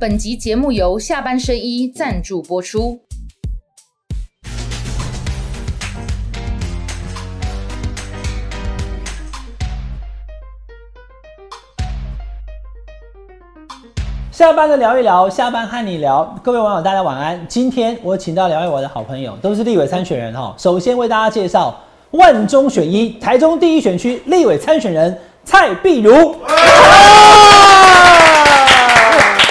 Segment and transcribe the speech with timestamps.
[0.00, 2.98] 本集节目由下半身衣赞助播出。
[14.32, 16.34] 下班的聊一聊，下班和你聊。
[16.42, 17.46] 各位网友，大家晚安。
[17.46, 20.54] 今天我请到两位我的好朋友，都是立委参选人哈。
[20.56, 21.78] 首先为大家介绍
[22.12, 25.14] 万中选一，台中第一选区立委参选人
[25.44, 26.34] 蔡碧如。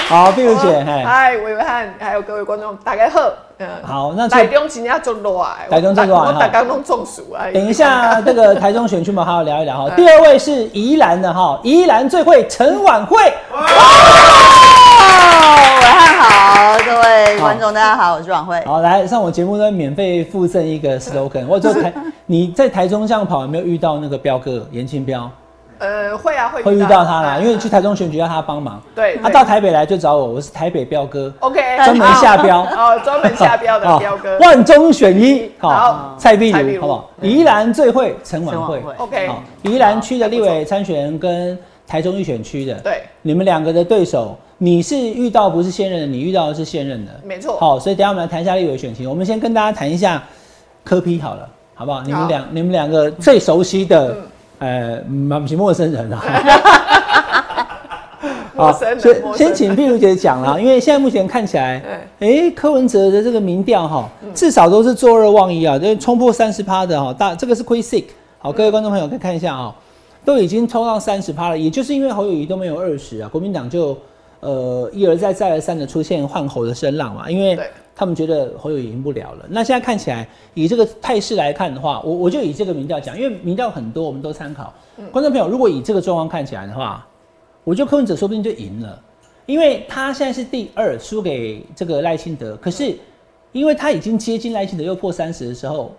[0.09, 3.31] 好，碧如姐，嗨，嗨，伟汉，还有各位观众，大家好。
[3.59, 7.45] 嗯，好，那台中今天中落啊，台中中热啊，我大家都中暑啊。
[7.53, 9.95] 等一下，这个台中选区嘛，好好聊一聊哈。
[9.95, 13.17] 第二位是宜兰的哈，宜兰最会陈婉慧。
[13.21, 13.59] 伟
[15.85, 18.59] 汉好，各位观众大家好，我是婉慧。
[18.65, 21.45] 好，来上我节目呢，免费附赠一个 slogan。
[21.45, 21.93] 我就台
[22.25, 25.29] 你在台中这样跑，有没有遇到那个彪哥严清彪？
[25.79, 28.81] 呃，会啊，会会遇到他啦，因为去台中选举要他帮忙。
[28.93, 31.33] 对，他到台北来就找我，我是台北彪哥。
[31.39, 34.37] OK，专门下标哦，专门下标的彪哥。
[34.39, 37.09] 万中选一，好，蔡碧如，好不好？
[37.21, 39.27] 宜兰最会陈婉慧，OK。
[39.29, 47.57] 好，宜兰区的立委参选人跟台中预选区的，对，你们两个的对手，你是遇到不是现任的，你遇到的是现任的，没错。
[47.57, 49.09] 好，所以等下我们来谈一下立委选情。
[49.09, 50.21] 我们先跟大家谈一下
[50.83, 52.01] 柯批好了，好不好？
[52.01, 54.13] 你们两你们两个最熟悉的。
[54.59, 56.21] 呃，蛮不陌生人啊。
[58.55, 58.99] 陌生人。
[58.99, 61.81] 先先请碧如姐讲啦，因为现在目前看起来，
[62.19, 67.13] 哎，柯文哲的这个民调哈，至少都是坐二望一啊，就冲破三十趴的哈。
[67.13, 68.05] 大这个是 Quick Sick，
[68.37, 69.73] 好，各位观众朋友可以看一下啊，
[70.25, 71.57] 都已经冲到三十趴了。
[71.57, 73.97] 也就是因为侯友谊都没有二十啊，国民党就
[74.41, 77.57] 呃一而再再而三的出现换侯的声浪嘛，因为。
[77.99, 79.45] 他们觉得侯友赢不了了。
[79.49, 84.73] 那现在看起来，以这个态势来看的话，我我就以这个民调讲，因为民调很多，我们都参考。
[85.11, 87.05] 观众朋友，如果以这个状况看起来的话，
[87.65, 88.97] 我觉得柯文哲说不定就赢了，
[89.45, 92.55] 因为他现在是第二，输给这个赖清德。
[92.55, 92.97] 可是，
[93.51, 95.93] 因为他已经接近赖清德，又破三十的时候，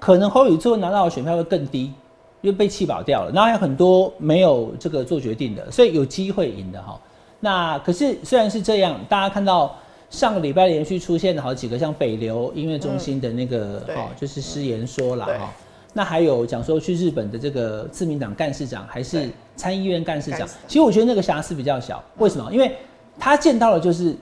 [0.00, 1.92] 可能侯友最后拿到的选票会更低，
[2.40, 3.30] 因为被气保掉了。
[3.30, 7.00] 然后还有很多没有这个做决定的，所以有机会赢的哈。
[7.38, 9.72] 那可是虽然是这样，大家看到。
[10.08, 15.52] 上个礼拜连续出现了好几个像北流音乐中心的那个哦，就是失言说了哈。
[15.92, 22.02] 那还有讲说去日本的这个自民党干事长还是参议院干事长，其实我觉得那个瑕疵比较小。
[22.18, 22.52] 为什么？
[22.52, 22.76] 因为
[23.18, 24.14] 他见到了就是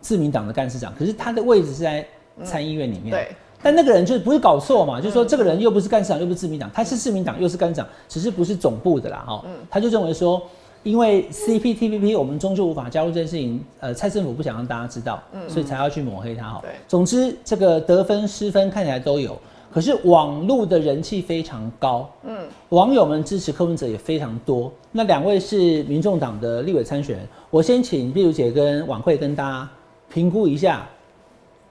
[0.00, 2.06] 自民党的干事长，可是他的位置是在
[2.44, 3.10] 参议院里面。
[3.10, 3.28] 对。
[3.60, 5.00] 但那个人就是不是搞错嘛？
[5.00, 9.44] 就是说这个人又不是干事长，又不是自民党，他是自民党又是干事长，只是不是总部的啦哈。
[9.68, 10.40] 他就认为说。
[10.82, 16.60] 因为 CPTPP 我们终究无法加入这件事情，呃，蔡政府不想让大家知道，所以才要去抹黑他哈。
[16.62, 19.38] 对，总之这个得分失分看起来都有，
[19.72, 22.38] 可是网络的人气非常高，嗯，
[22.70, 24.72] 网友们支持柯文哲也非常多。
[24.92, 29.68] 那两位是民众党的立委参选人，我先请碧如姐跟晚会跟大家
[30.08, 30.86] 评估一下，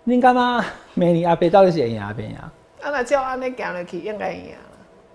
[0.04, 0.64] 您干嘛？
[0.94, 2.52] 美女阿伯到底是赢阿边呀？
[2.82, 4.42] 啊，那照安尼讲了去应该赢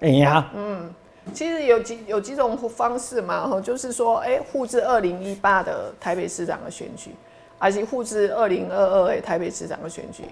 [0.00, 0.90] 了，赢啊，嗯。
[1.32, 7.10] 其实有几有几种方式嘛，哈，就是说，哎，复制二零一八的台北市长的选举，
[7.58, 10.24] 还是复制二零二二的台北市长的选举，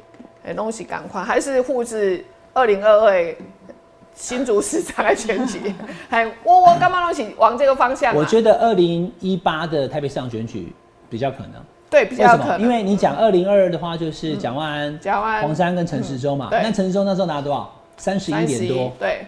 [0.45, 3.35] 哎，东西赶快，还是复制二零二二
[4.15, 5.73] 新竹市长的选举，
[6.11, 8.15] 还我我干嘛东西往这个方向？
[8.15, 10.73] 我觉得二零一八的台北市长选举
[11.09, 17.73] 比较可能，对，比较可能，因为你讲二零二二的话，就是蒋万安、蒋万安、黄山跟陈时中嘛，那陈时中那时候拿多少？
[17.97, 19.27] 三十一点多，对。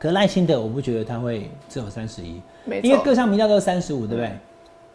[0.00, 2.40] 可赖清德，我不觉得他会只有三十一，
[2.82, 4.32] 因为各项民调都是三十五，对不对？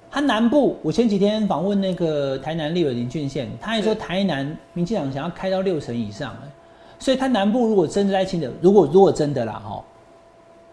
[0.09, 6.35] 他南部，我前几天访问那个台南立委林俊宪，他还说台南民进党想要开到六成以上，
[6.97, 9.83] 所以他南部如果真的赖清德，如果如果真的啦哈，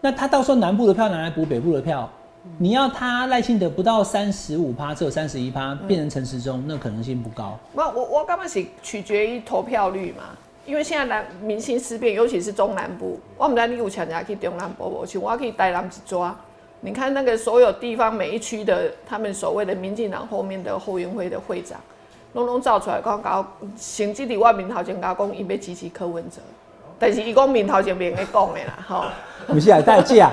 [0.01, 2.09] 那他到时候南部的票拿来补北部的票，
[2.57, 7.55] 你要他赖清德不到三十五趴，只有三十一趴，变成陈时中，那可能性不高。
[7.73, 10.23] 那我我刚开始取决于投票率嘛。
[10.65, 16.35] 因为现在南民心思变，尤其是中南部，我们在你有强人去中南部，我去，我可以带他们去抓。
[16.79, 21.79] 你看那个所有地方每一区的，他们所谓的民进党后面的后援会的会长，
[22.33, 23.45] 拢拢造出来讲搞，
[23.77, 26.37] 甚至伫我面头前讲讲，伊要支持柯文哲。
[26.99, 29.03] 但是伊讲面头前面咧讲的啦，吼，
[29.47, 30.31] 不是啊，代志啊，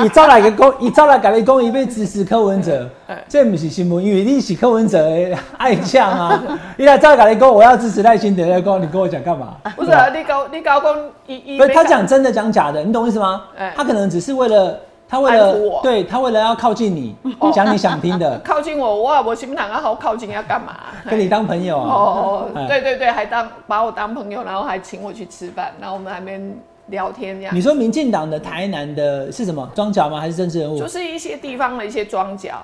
[0.00, 2.88] 伊走来个讲，伊走来甲你讲，伊要支持柯文哲，
[3.28, 6.42] 这毋是新闻，因为你是柯文哲的爱将啊，
[6.76, 9.56] 你来再甲你讲，我要支持赖清德，来讲，你跟我讲干嘛？
[9.76, 10.96] 不是啊，你搞你搞讲，
[11.26, 13.42] 伊伊，不他讲真的讲假的，你懂意思吗？
[13.76, 14.78] 他可能只是为了。
[15.12, 17.14] 他为了我对他为了要靠近你，
[17.52, 18.36] 讲你想听的。
[18.42, 20.74] 靠近我，哇我心想啊，好靠近要干嘛？
[21.04, 21.86] 跟你当朋友啊？
[21.86, 26.40] 哦，对对对，还当把我当朋友，然后还请我去吃饭，然后我们还没
[26.86, 27.54] 聊天这样。
[27.54, 30.18] 你说民进党的台南的是什么庄脚吗？
[30.18, 30.78] 还是政治人物？
[30.78, 32.62] 就是一些地方的一些庄脚。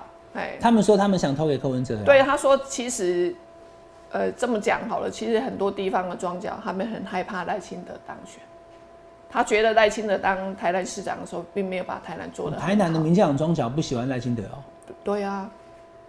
[0.59, 1.99] 他们说他们想投给柯文哲。
[2.03, 3.35] 对，他说其实，
[4.11, 8.41] 呃，这么讲好了，其实很多地方的庄脚他们很害怕赖清德当选。
[9.31, 12.57] 他觉得赖清德当台南市长的时候，并没有把台南做的。
[12.57, 14.59] 台南的民进党庄脚不喜欢赖清德哦。
[15.05, 15.49] 对啊，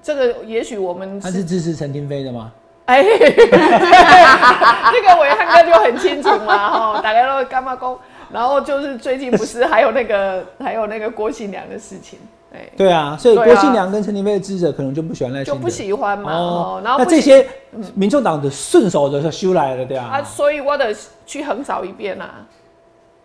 [0.01, 2.51] 这个也许我们他是支持陈廷飞的吗？
[2.85, 6.57] 哎， 这个伟汉哥就很清楚嘛，
[6.95, 7.97] 哈，大家都干嘛工？
[8.31, 12.17] 然后就是最近不是还有那个 还有那个郭新良的事情，
[12.51, 16.33] 哎，对啊，所以郭新良跟陈廷飞的支持者可能就不喜欢赖清德，就不喜欢嘛。
[16.33, 17.45] 哦，然后那这些
[17.93, 20.09] 民众党的顺手的修来了，对啊。
[20.13, 20.95] 啊，所以我得
[21.27, 22.45] 去横扫一遍啊。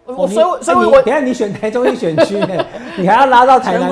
[0.07, 2.37] 我所以所以，我等下你选台中一选区，
[2.99, 3.89] 你还要拉到台南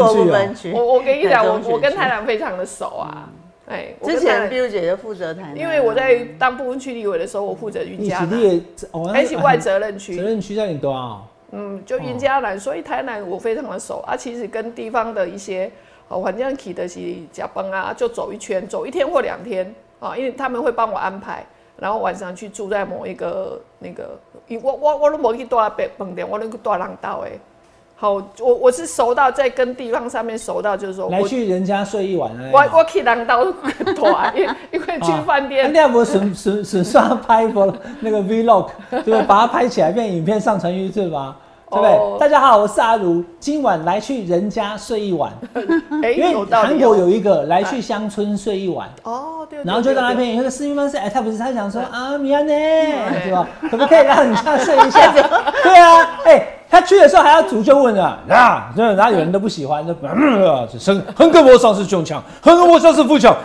[0.54, 3.28] 去我我跟你讲，我我跟台南非常的熟啊。
[3.66, 8.60] 哎，之前碧如姐就负责台南，因为我在当部分区立委的时候，我负责云嘉南，
[9.14, 11.22] 而且外责任区， 责任区在你多啊？
[11.52, 14.14] 嗯，就云嘉南，所以台南我非常的熟啊。
[14.14, 15.70] 其实跟地方的一些
[16.08, 17.00] 哦，反正起的是
[17.32, 21.46] 加班啊，就走一圈，走一天或两天啊，因为他们会帮我安排。
[21.82, 24.16] 然后晚上去住在某一个那个，
[24.62, 27.32] 我我我都没去多北饭店，我那个多浪道哎。
[27.96, 33.44] 好，我我是熟到在跟地方上面熟到，就是说来去人家睡一晚我我去廊道
[33.96, 35.72] 多，因 因为去饭店。
[35.72, 39.22] 那要不损损损算拍一波那个 vlog， 对不对？
[39.22, 41.36] 把它拍起来变影片上传 YouTube 吧。
[41.72, 42.18] 对不对？
[42.18, 45.32] 大家好，我是阿如，今晚来去人家睡一晚。
[46.14, 48.86] 因为韩国有一个来去乡村睡一晚。
[49.04, 49.58] 哦，对。
[49.64, 52.52] 然后就在那边有一个司机方式，哎，他不是他想说啊，米安呢，
[53.24, 53.48] 对吧？
[53.70, 55.10] 可不可以让你这样睡一下？
[55.64, 58.16] 对啊，哎，他去的时候还要主就问啊，
[58.74, 63.36] 然后有人都不喜欢，就嗯，是横膈膜上是胸腔，横膈膜上是腹腔，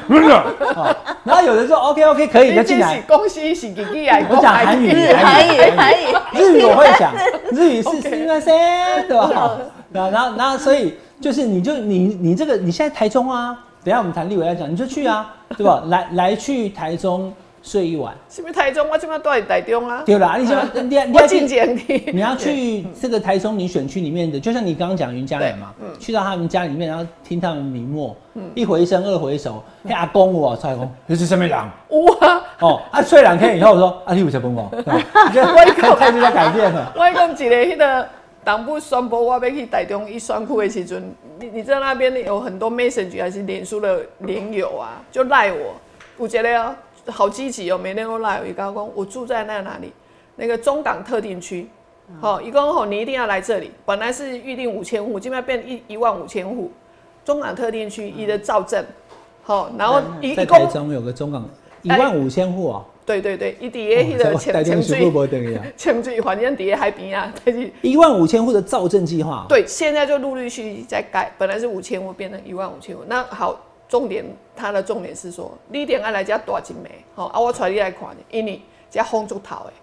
[0.73, 0.95] 啊，
[1.25, 3.01] 然后有人说 OK OK 可以就进来。
[3.01, 4.17] 恭喜喜吉吉啊！
[4.29, 7.11] 我讲韩语，韩语，韩语，日语我会讲，
[7.51, 7.89] 日语是。
[8.17, 8.47] 应该是
[9.09, 9.29] 对吧？
[9.91, 15.83] 然后，然后，然后，所以就是你就你你这个你现在台中啊，等下我们谈立委来讲，你就去啊，对吧？
[15.87, 17.33] 来来去台中
[17.67, 18.87] 睡一晚，是不是台中？
[18.89, 20.01] 我今晚都在台中啊。
[20.05, 20.57] 对啦，你先
[20.89, 28.15] 你你要进前提，你要去这个台中你选区里面的，就像你刚刚讲云家人嘛，去到他们家里面，然后听他们明默，
[28.55, 31.57] 一回生二回熟，嘿阿公我蔡公，你是什么人？
[31.57, 32.41] 哇。
[32.61, 38.07] 哦，啊睡两天以后说啊你有才崩我，外公态度在改变了，外公一个迄个。
[38.43, 41.03] 党部宣布我要去台中一选区的时阵，
[41.37, 45.75] 你你知道那边有很多 message 还是脸书的连友啊，就赖我，
[46.15, 46.73] 我觉得哦，
[47.11, 48.45] 好积极哦，每天都来有。
[48.45, 49.91] 一高公，我住在那哪里？
[50.35, 51.67] 那个中港特定区，
[52.21, 53.71] 好，一公吼，你一定要来这里。
[53.85, 56.71] 本来是预定五千户，今天变一一万五千户。
[57.25, 58.85] 中港特定区一的造镇，
[59.43, 61.43] 好，然后一在台中有个中港
[61.81, 62.85] 一万五千户啊。
[63.05, 65.11] 对对对，一底下迄个潜潜水，
[65.77, 69.45] 潜 水环境底下海边啊，但是一万五千户的造镇计划。
[69.47, 73.03] 对，现在就陆陆续续在改，本来是五千户变成一万五千户。
[73.07, 73.57] 那好，
[73.87, 74.25] 重点
[74.55, 76.89] 它的重点是说，你定爱来家多少枚？
[77.15, 79.73] 好啊，我带你来看，因为家红竹桃诶，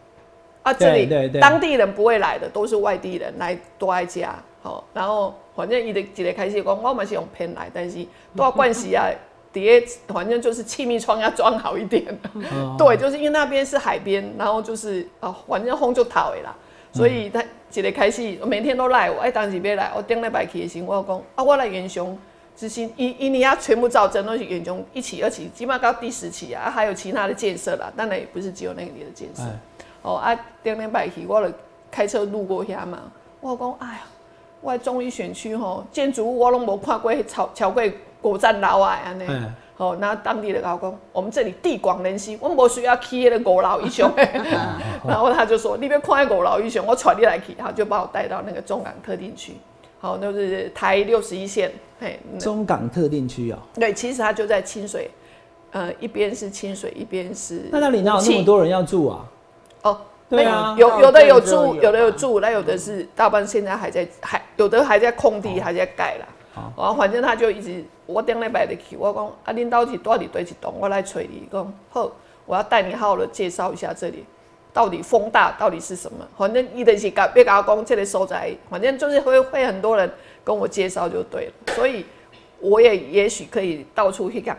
[0.62, 4.35] 啊这里当地人不会来的，都是外地人来多爱家。
[4.62, 7.99] 好，然后反正伊的一个开始讲，我嘛是用偏来，但是
[8.35, 9.09] 多少关系啊？
[9.53, 12.05] 底下反正就是气密窗要装好一点，
[12.77, 16.53] 对，就是因为那边是海边，然后就是啊，反正风就讨的啦，
[16.93, 17.41] 所以他
[17.73, 22.19] 一个开始每天都来，我爱当时别来，我顶礼拜去的时候，我讲啊，我来元雄
[22.56, 29.43] 执行伊伊尼亚，全部造镇都是元雄一期、二期，起码到第十期啊，还有其他的建设啦，当然也不是只有那个里的建设。
[30.03, 31.53] 哦啊，顶礼拜去，我了
[31.91, 33.01] 开车路过遐嘛，
[33.41, 34.01] 我讲哎呀，
[34.61, 37.82] 我中医选区吼，建筑物我拢无看过，超超过。
[38.23, 39.27] 五站楼啊，安尼，
[39.77, 44.11] 好，那当地的老公，我们这里地广人稀，我们不需要去那个五老一雄，
[45.06, 49.58] 然后他就说，你别看五老一雄，我传你来去，然后就把我带到那个中港特定区，
[50.05, 55.11] 好，那是台六十一线，嘿，中港特定区啊，对，其实它就在清水，
[55.70, 59.25] 呃，一边是清水，一边是，那那里哪有那么多人要住啊？
[59.81, 66.29] 哦，对啊，有有的有住，有的有住，那有的是大半现在还在，还有的还在空地，还在盖了。
[66.77, 72.13] 哦，反正他就一直我顶礼拜的去，我讲啊，恁到底到底对一栋，我来找你讲好，
[72.44, 74.27] 我要带你好好的介绍一下这里
[74.74, 76.19] 到底风大到底是什么。
[76.36, 80.10] 反正伊的是甲别甲我讲这个所在，反正就是会会很多人
[80.44, 81.52] 跟我介绍就对了。
[81.74, 82.04] 所以
[82.60, 84.54] 我也也许可以到处去讲，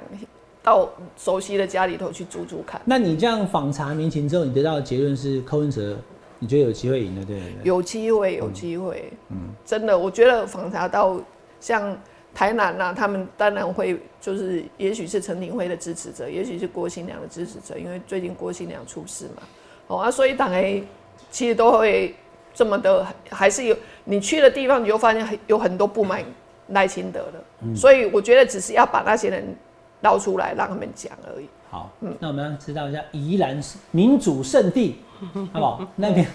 [0.64, 2.82] 到熟悉的家里头去住住看。
[2.86, 5.96] 那你这样访查民情之后，你得到的结论是柯文哲，
[6.40, 7.54] 你觉得有机会赢的对不对？
[7.64, 9.12] 有机会，有机会。
[9.30, 11.20] 嗯，真的，我觉得访查到。
[11.62, 11.98] 像
[12.32, 19.42] 台南呐，他们当然会就是，也许是陈廷辉的支持者，也许是郭新良的支持者，因为最近郭新良出事嘛，
[19.88, 20.84] 哦啊，所以党 A
[21.30, 22.16] 其实都会
[22.54, 23.76] 这么的，还是有
[24.06, 26.24] 你去的地方，你就发现有很多不满
[26.70, 27.76] 赖清德了。
[27.76, 29.56] 所以我觉得只是要把那些人
[30.02, 31.48] 捞出来，让他们讲而已。
[31.70, 33.60] 好，嗯那我们要知道一下宜兰
[33.92, 35.02] 民主圣地，
[35.52, 35.82] 好不好？
[35.96, 36.26] 那边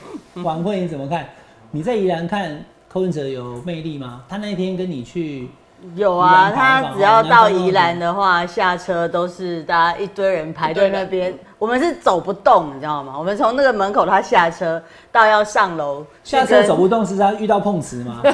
[0.45, 1.28] 晚会你怎么看？
[1.71, 4.25] 你在宜兰看柯文哲有魅力吗？
[4.28, 5.49] 他那天跟你去。
[5.95, 11.33] 有啊，他只要到宜兰的话，下车都是大家一堆人排队那边。
[11.61, 13.12] 我们是走不动，你知道吗？
[13.19, 18.23] 我们从那个门口他下车到要上楼，下车走不动是他遇到碰瓷吗？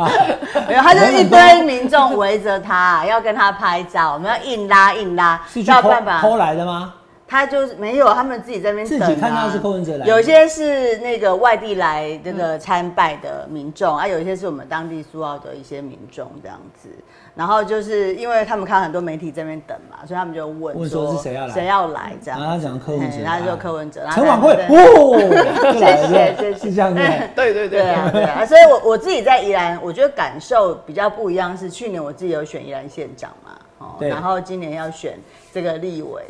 [0.66, 6.94] 没有，他就一堆民众围着他，要跟他拍照，我们要硬拉硬拉，是要办法偷来的吗？
[7.30, 16.88] 他就是没有，他们自己在那边自己看到是柯文哲来，有些是那个外地来这个参拜的民众啊，有一些是我们当地苏澳的一些民众这样子。
[17.36, 22.40] 然后就是因为他们看很多媒体这边等嘛，所以他们就问问说是谁要来，谁要来这样。
[22.40, 27.00] 然后他讲柯文哲，然后就柯文哲，陈晚会，哦，谢谢谢谢，是这样子，
[27.36, 28.44] 对对对啊对啊。
[28.44, 33.52] 所以我我自己在宜兰，我觉得感受比较不一样，是去年我自己有选宜兰县长嘛。
[33.98, 35.18] 然后今年要选
[35.52, 36.22] 这个立委，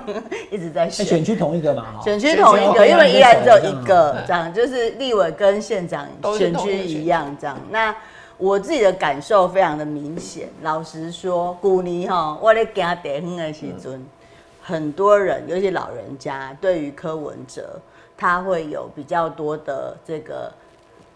[0.50, 1.04] 一直在选。
[1.04, 2.00] 选区同一个嘛？
[2.02, 7.58] 选区同一个，因为依然只有一个，这样就是立委跟县长选区一样，这样。
[7.70, 7.94] 那
[8.38, 10.48] 我自己的感受非常的明显。
[10.62, 14.04] 老实说，古尼哈，我在他地方的时阵，
[14.62, 17.78] 很多人，尤其老人家，对于柯文哲，
[18.16, 20.52] 他会有比较多的这个。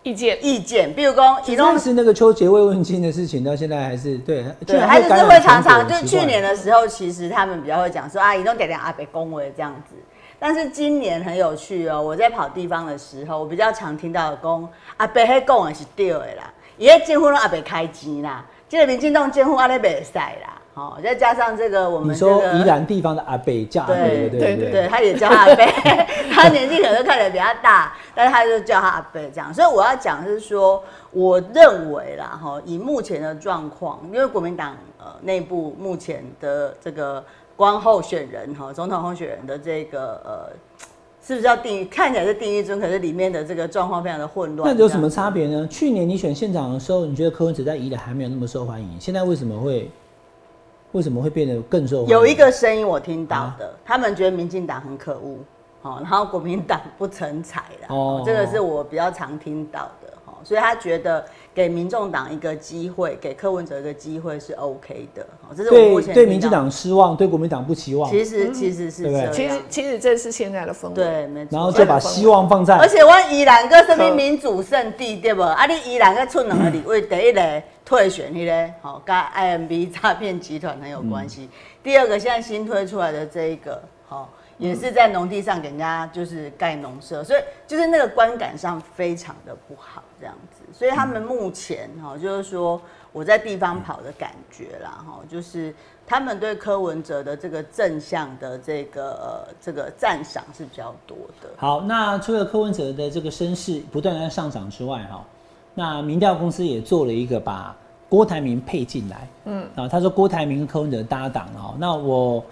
[0.09, 9.95] 意见意见，比如说，其中是那个邱杰慰问金的事情，到现在还是对对，还是会常常，就去年的时候，其实他们比较会讲说啊，移动点点阿北恭维这样子。
[10.39, 20.58] 但是今年很有趣哦，我在跑地方的时候，我比较常听到的公阿北黑讲的是对的啦，伊迄政府拢阿北开钱啦，这个民进党政府阿咧袂使啦。
[20.79, 25.67] 哦，再加上这个，我们你说宜兰地方的阿北叫阿北，对对对，他也叫阿北，
[26.31, 29.53] 他年纪可能看起来比较大，但是他就叫他阿北这样。
[29.53, 30.81] 所以我要讲是说，
[31.11, 37.25] 我认为啦，哈，以目前的状况，因为国民党呃内部目前的这个
[37.57, 40.53] 光候选人哈，总统候选人的这个呃，
[41.21, 44.73] 是不是要定看起来是定一尊，可是里面的这个状况非常的混乱。
[44.73, 45.67] 那有什么差别呢？
[45.67, 49.91] 去年你选县长的时候，你觉得柯文哲在宜兰还没有那么受欢迎，现在为什么会？
[50.93, 52.07] 为什么会变得更受？
[52.07, 55.37] 有一个声音我听到的，他们觉得民进党很可恶，
[55.83, 61.25] 哦，然后国民党不成才了，哦，这个是我比较常听到的，哦，所以他觉得
[61.59, 68.09] 给民众党一个机会，给柯文哲一个机会是 OK 的，哦，这是我目前对民进党失望，对国民党不期望。
[68.09, 71.57] 其实其实是这样，其实其实这是现在的风对，没错。
[71.57, 75.43] 然后就把希望放在，而且我宜兰个什么民主圣地对不？
[75.43, 77.63] 啊，你宜兰个出两个里位，第一个。
[77.85, 81.49] 退选迄个，好，跟 IMB 诈骗集团很有关系。
[81.83, 90.58] 第二个，现在新推出来的这一个，好，也是在农地上给人家就是盖农舍，所以就是那个观感上非常的不好，这样子。
[90.79, 92.81] 所以他们目前哈，就是说
[93.13, 95.75] 我在地方跑的感觉啦，哈，就是
[96.07, 101.49] 他们对柯文哲的这个正向的这个呃这个赞赏是比较多的。
[101.57, 105.25] 好，那除了柯文哲的这个声势不断在上涨之外，哈。
[105.75, 107.77] 那民调公司也做了一个把
[108.09, 112.45] 郭台铭配进来，嗯，啊，他说郭台铭跟柯文哲搭档哦，那我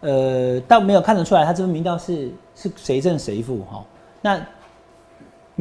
[0.00, 3.82] 呃倒没有看得出来，他这个民调是是谁胜谁负哈。
[4.20, 4.40] 那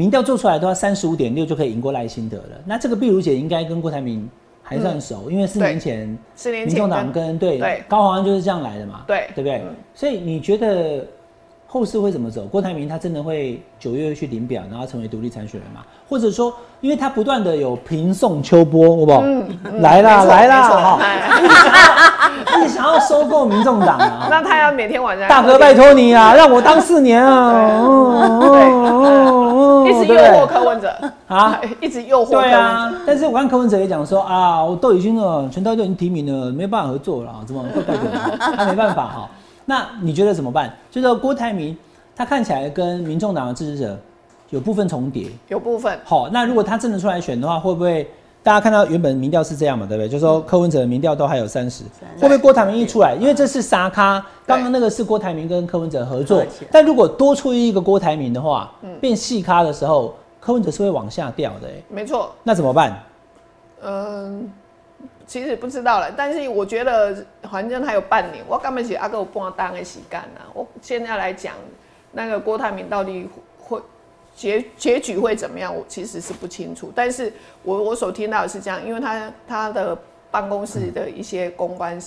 [0.01, 2.57] 民调做出来的话，三十五点六就可以赢过赖清德了。
[2.65, 4.27] 那这个碧如姐应该跟郭台铭
[4.63, 9.61] 还算熟，因为四年前四年前民众党跟对高华安就是这样来的嘛，对对不对？
[9.93, 11.05] 所以你觉得？
[11.73, 12.43] 后事会怎么走？
[12.51, 15.79] 郭台铭他真的会九月去领表，然后成为独立参选人吗？
[16.09, 19.23] 或者说，因为他不断的有平送秋波，好不好？
[19.79, 20.99] 来啦来啦，哈，
[22.59, 24.27] 一直想要收购民众党啊。
[24.29, 27.71] 那他要每天晚上大哥拜托你啊， 让我当四年啊，
[30.01, 30.93] 一直诱惑柯文哲
[31.27, 32.31] 啊，一直诱惑。
[32.31, 39.29] 对啊，但是我看柯文哲也讲说啊，我都已经了全都已经提名了，没办法合作了，怎么会拜托他没办法哈。
[39.65, 40.73] 那你觉得怎么办？
[40.89, 41.77] 就是郭台铭，
[42.15, 43.97] 他看起来跟民众党的支持者
[44.49, 45.97] 有部分重叠，有部分。
[46.03, 48.09] 好，那如果他真的出来选的话，会不会
[48.43, 49.85] 大家看到原本民调是这样嘛？
[49.85, 50.09] 对不对？
[50.09, 51.83] 就是说柯文哲的民调都还有三十，
[52.19, 61.67] 会不会郭台铭一出来，因为这是沙咖，刚刚那个是郭台铭跟柯文哲合作，但如果多出一个郭台铭的话，变细咖的时候，柯文哲是会往下掉的。
[61.87, 62.31] 没错。
[62.43, 62.99] 那怎么办？
[63.83, 64.51] 嗯。
[65.27, 70.41] 其实不知道了，但是我觉得反正还有半年，我根本是阿哥我帮他当个洗干呐。
[70.53, 71.53] 我现在来讲，
[72.11, 73.41] 那个郭台铭到底会
[74.35, 76.91] 结结局会怎么样，我其实是不清楚。
[76.95, 77.31] 但是
[77.63, 79.97] 我我所听到的是这样，因为他他的
[80.31, 82.01] 办公室的一些公关、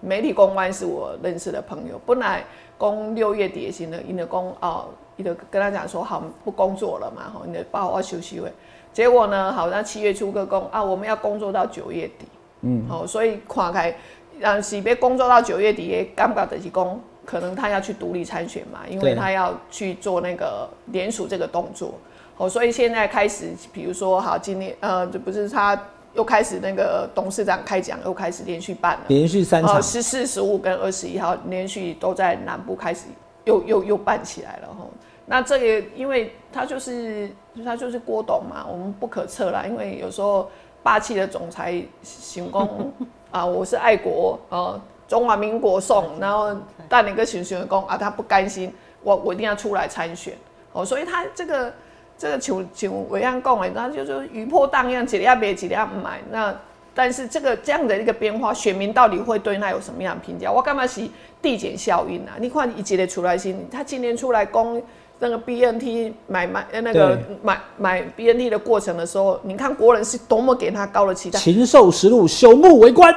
[0.00, 2.44] 媒体公关是我认识的朋友，本来
[2.78, 8.50] 公六月底薪的，因为公哦，你的跟他讲说好不工作了嘛，吼，你的报我休息会。
[8.92, 12.26] 结果呢，好像七月初个工啊，我们要工作到九月底，
[12.62, 13.94] 嗯，好，所以跨开
[14.38, 21.94] 让喜别工作到九月底，也感觉的是工，可能他要去独立参选嘛，因为他要去做那个联署这个动作，
[22.36, 25.80] 哦，所以现在开始，比如说好，今年呃，这不是他。
[26.14, 33.06] 又开始那个董事长开讲，又开始连续办了，连续三场，十四、十五跟二十一号连续都在南部开始
[33.46, 34.86] 又又又办起来了哈。
[35.24, 37.30] 那这个因为他就是
[37.64, 40.50] 他就是郭董嘛，我们不可测啦，因为有时候
[40.82, 42.92] 霸气的总裁行功
[43.32, 44.78] 啊，我是爱国啊，
[45.12, 46.56] 中华民国送，然后
[46.88, 50.32] 带领个选选工啊，他不甘心，我我一定要出来参选
[50.72, 51.70] 哦，所以他这个。
[52.18, 56.20] 这个像像伟安讲的，那就是余波荡漾，几两买几两买。
[56.30, 56.54] 那
[56.94, 60.52] 但是这个这样的一个变化，选民到底会对那有什么样的评价？
[60.52, 61.00] 我干嘛是
[61.40, 62.38] 递减效应啊？
[62.38, 64.80] 你看一节的出来先，他今年出来攻
[65.18, 71.40] 那个 BNT 买买那个买买 BNT 的过程的时候，你看国人是多么给他高的期待。
[71.40, 73.12] 禽兽食禄，朽木为官，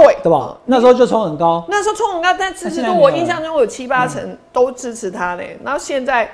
[0.00, 0.16] 对。
[0.22, 0.56] 对吧？
[0.66, 5.58] 那时候就冲很高，那时候冲很高，但支持度我印象中有七八成都支持他嘞。
[5.64, 6.30] 然后现在。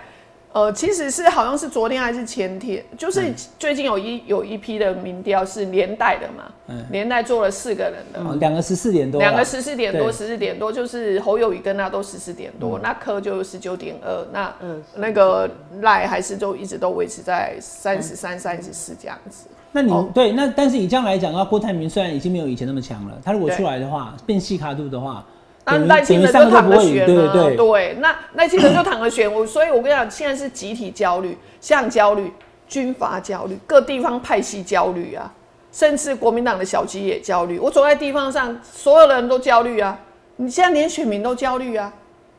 [0.55, 6.45] 呃，其实是好像是昨天还是前天，就是最近有一有一批的民调是连带的嘛，
[6.93, 14.55] 连带做了四个人的，两个十四点多，两个十四点多，十四点多，就是侯友谊跟他都十四点多，那柯就十九点二，那
[14.95, 19.49] 那个赖还是就一直都维持在三十三、三十四这样子。
[19.75, 25.23] 那你对那但是以这样来讲的话，郭台铭虽然已经没有以前那么强了，他如果出来的话，变细卡度的话。
[25.67, 32.31] 那赖清德就躺着选了，对，那赖清德就躺着选，我所以，我跟你讲，现在是集体焦虑，像焦虑，
[32.69, 35.33] 军阀焦虑，各地方派系焦虑啊，
[35.73, 37.59] 甚至国民党的小鸡也焦虑。
[37.59, 39.99] 我走在地方上，所有的人都焦虑啊，
[40.37, 41.91] 你现在连选民都焦虑啊。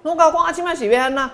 [0.03, 1.31] 我搞光阿金麦喜边呐，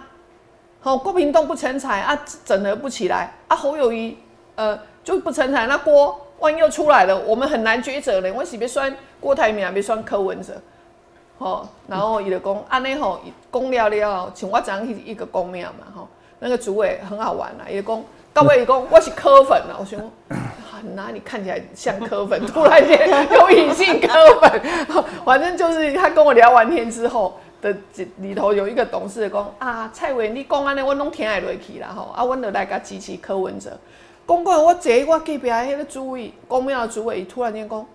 [0.79, 4.17] 好，郭平东不成才啊，整合不起来啊，侯友谊
[4.55, 8.31] 呃就不成才，那郭万一又出来了，我们很难抉择嘞。
[8.31, 10.53] 我喜别算郭台铭，别算柯文哲。
[11.38, 13.20] 吼，然后伊就讲，安尼吼，
[13.51, 19.99] 讲了了，像我昨样一个公庙嘛，吼，那个主委很好玩啦，伊就讲，到尾伊讲我是柯粉啦，我想，
[20.95, 22.45] 哪里看起来像柯粉？
[22.45, 24.62] 突然间有隐性柯粉，
[25.26, 27.76] 反正就是他跟我聊完天之后的
[28.17, 33.76] 里头有一个董事讲，啊，蔡伟你讲安尼，我拢听会落去啦，吼，啊，阮就来甲支持柯文哲。
[34.32, 37.86] 讲过我坐我隔壁迄个主委，公庙的主委，伊突然间讲。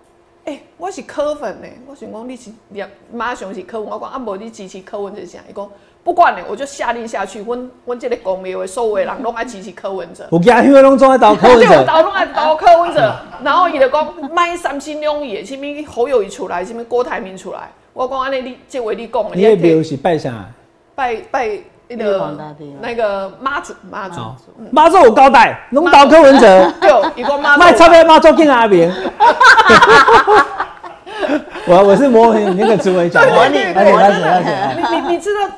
[0.45, 5.39] 哎，我是科粉呢，我想讲你是立马上是科文，我讲啊，无你支持科文就啥？
[5.49, 5.69] 伊讲
[6.03, 10.25] 不管呢，我就下令下去，阮阮即个公庙的所有人拢爱支持柯文哲。
[10.31, 20.45] 有家因为拢总爱投柯文哲，投拢爱投柯文哲，然后伊就讲卖三心两意，什么侯友谊出来，什物郭台铭出来，我讲安尼你即位你讲，你也庙是拜啥？
[20.95, 21.59] 拜拜。
[21.89, 22.37] 那个
[22.81, 24.21] 那个妈祖妈祖。
[24.71, 28.91] 妈祖有交代，龙岛柯文哲，对，一个妈祖，卖差别妈祖进阿明。
[31.65, 34.15] 我我是模拟你那个主委讲，模拟模拟，
[34.77, 35.49] 你你你知道，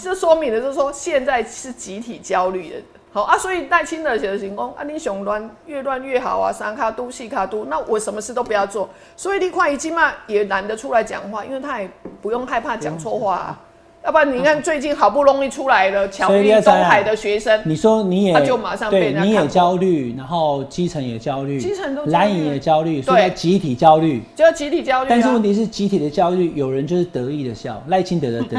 [0.00, 2.76] 这说明的就是说现在是集体焦虑的，
[3.12, 11.90] 好啊，所以戴清德写的行功啊，你熊乱越乱越好啊，三卡都细卡都，那我什么事都不要做，所以你快一起嘛也懒得出来讲话，因为他也
[12.22, 13.56] 不用害怕讲错话。
[14.02, 25.10] 要不然你看，最近好不容易出来了，侨立东海的学生，你说你也他就马上被你也焦虑，然后基层也焦虑，基层都蓝营也焦虑，所以集体焦虑，就集体焦虑。
[25.10, 28.56] 但是问题是，集体的焦虑，有人就是得意的笑，赖清德的得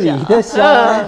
[0.00, 0.12] 意。
[0.28, 0.62] 的笑，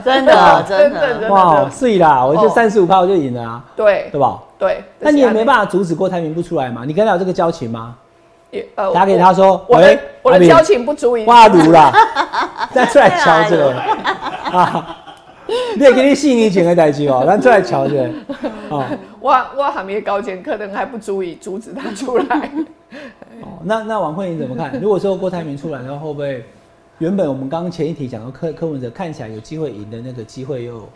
[0.04, 2.26] 真的真的哇，是啦！
[2.26, 4.08] 我就三十五趴我就赢了啊，对。
[4.10, 4.42] 对吧？
[4.58, 6.84] 对，那你也没办法阻止郭台铭不出来嘛？
[6.84, 7.94] 你跟他有这个交情吗？
[8.92, 11.92] 打给他说，我的我的交情不足以挖炉了，
[12.72, 13.72] 再出来瞧这个
[14.50, 14.98] 啊！
[15.76, 18.10] 你也给你信你前个代志哦，咱出来瞧这个
[18.70, 18.84] 哦。
[19.20, 22.50] 我我还没高见，可能还不足以阻止他出来。
[23.42, 24.78] 哦，那那王慧你怎么看？
[24.80, 26.44] 如果说郭台铭出来，然后会不会
[26.98, 30.88] 原本我们刚刚前一题讲到柯柯文哲看起来有机会赢的那个机会又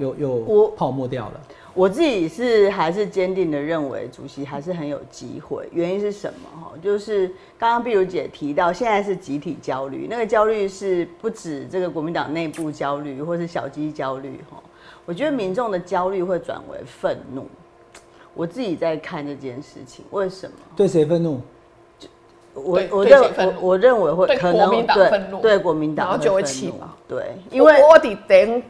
[0.00, 1.40] 又又泡沫掉了？
[1.72, 5.68] 我自己是还是坚定的认为，主席还是很有机会。
[5.70, 6.60] 原因是什么？
[6.60, 14.40] 哈，就是刚刚碧如姐提到，现在是集体焦虑，那个焦虑是不止这个国民党内部焦虑，或是小鸡焦虑。
[14.50, 14.60] 哈，
[15.06, 17.46] 我觉得民众的焦虑会转为愤怒。
[18.34, 20.56] 我自己在看这件事情，为什么？
[20.74, 21.40] 对谁愤怒？
[22.52, 26.94] 我我认我我认为会可能对对国民党，然后就会气嘛。
[27.06, 28.60] 对，因为我的等。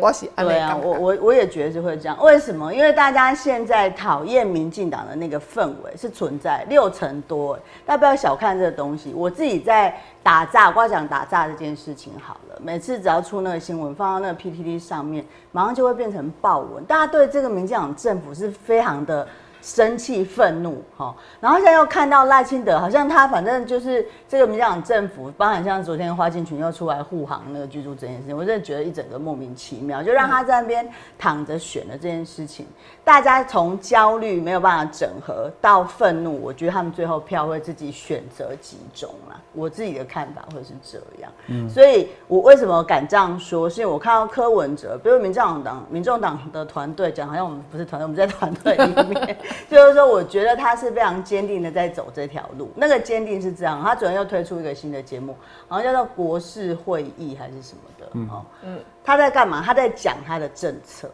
[0.00, 2.16] 我是对啊，我我我也觉得是会这样。
[2.22, 2.72] 为什么？
[2.72, 9.12] 因为大家现在讨厌民进党的那个氛围是存在六成多，大家不要小看这个东西。
[9.14, 12.58] 我自己在打炸，我讲打炸这件事情好了。
[12.62, 16.84] 每次只要出那个新闻，放到那个 PTT 上面，马上就会变成爆文。
[16.84, 19.26] 大家对这个民进党政府是非常的
[19.66, 32.64] 生气、愤怒，哈，然后现在又看到赖清德，好像他反正就是这个民进党政府，包含像昨天花敬群又出来护航那个居住这件事情，我真的觉得一整个莫名其妙，就让他在那边躺着选的这件事情，
[33.02, 39.36] 大家从焦虑没有办法整合到愤怒，我觉得他们最后票会自己选择集中了。
[39.52, 43.68] 我自己的看法会是这样，嗯，所以我为什么敢这样说？
[43.68, 49.36] 是因为我看到柯文哲，比如民进党、民众党的团队讲，好像我们不是团队，我们在团队里面。
[49.70, 52.70] 就是说，我觉得他是非常坚定的在走这条路。
[52.74, 55.36] 那个坚定是这样，他昨天又推出一个新的节目，
[55.68, 58.08] 好像叫做国事会议还是什么的。
[58.14, 58.28] 嗯
[58.62, 59.62] 嗯，他在干嘛？
[59.64, 61.10] 他在讲他的政策。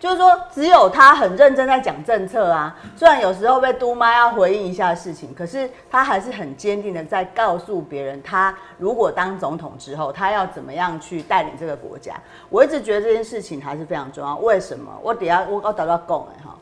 [0.00, 2.76] 就是说，只有他很认真在讲政策啊。
[2.96, 12.14] 虽然有时候被嘟妈要回应一下事情，可是他还是很坚定的在告诉别人，他如果当总统之后，他要怎么样去带领这个国家。
[12.48, 14.36] 我一直觉得这件事情还是非常重要。
[14.36, 14.88] 为什么？
[15.02, 16.56] 我等下我我找到讲的哈。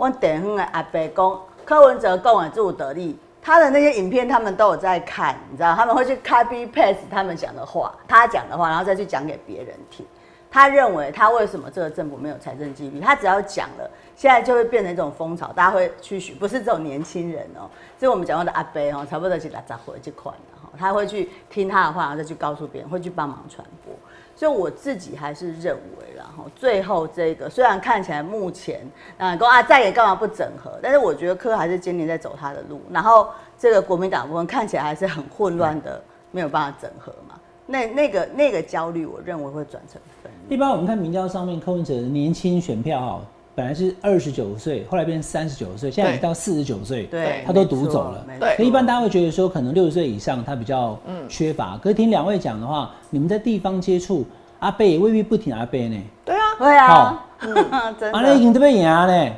[0.00, 10.06] 我等下的阿伯讲，柯文哲讲的助得力，他的那些影片他们都有在看，你知道，他们会去 copy paste 他们讲的话，他讲的话，然后再去讲给别人听。
[10.50, 12.98] 他认为他为什么这个政府没有财政纪律？
[12.98, 17.68] 他只要讲了，现在就会变成一种风潮，大家会去学，不是这种年轻人哦，
[18.00, 23.94] 是我们讲过的阿伯哦，差不多是来砸回这款的哈，他会去听他的话，然后再去告诉别人，会去帮忙传播。
[24.40, 28.80] 所以我自己还是认为，然后最后这个虽然看起来目前
[29.18, 32.80] 啊，公啊再也干嘛不整合，但是我觉得柯还是坚定在走他的路。
[32.90, 37.38] 然后这个国民党部分看起来还是很混乱的，没有办法整合嘛。
[37.66, 40.32] 那那个那个焦虑，我认为会转成分。
[40.48, 43.20] 一般我们看民调上面，柯文哲的年轻选票哈，
[43.60, 48.24] 本来是二十九岁，后来变成三十九岁，现在已经到四十九岁，对，他都读走了。
[48.40, 51.76] 对，一般大家会觉得说，可能六十岁以上他比较缺乏。
[51.76, 54.24] 可是听两位讲的话，你们在地方接触。
[54.60, 56.02] 阿贝也未必不挺阿贝呢。
[56.24, 57.24] 对啊，对啊，
[58.00, 58.18] 真的。
[58.18, 59.30] 阿已经都被赢呢。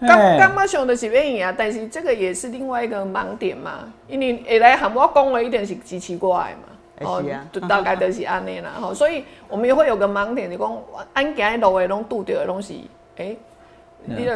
[0.00, 3.80] 刚刚嘛想的是被赢，但是这个也是另外一个盲点嘛。
[4.06, 7.04] 因为下来喊我讲的一定是支持过来嘛。
[7.04, 7.20] 哦，
[7.68, 8.74] 大概就是安尼啦。
[8.80, 10.76] 吼，所以我们也会有个盲点，就讲
[11.14, 12.74] 安行的路的拢拄着的拢是，
[13.16, 13.34] 哎。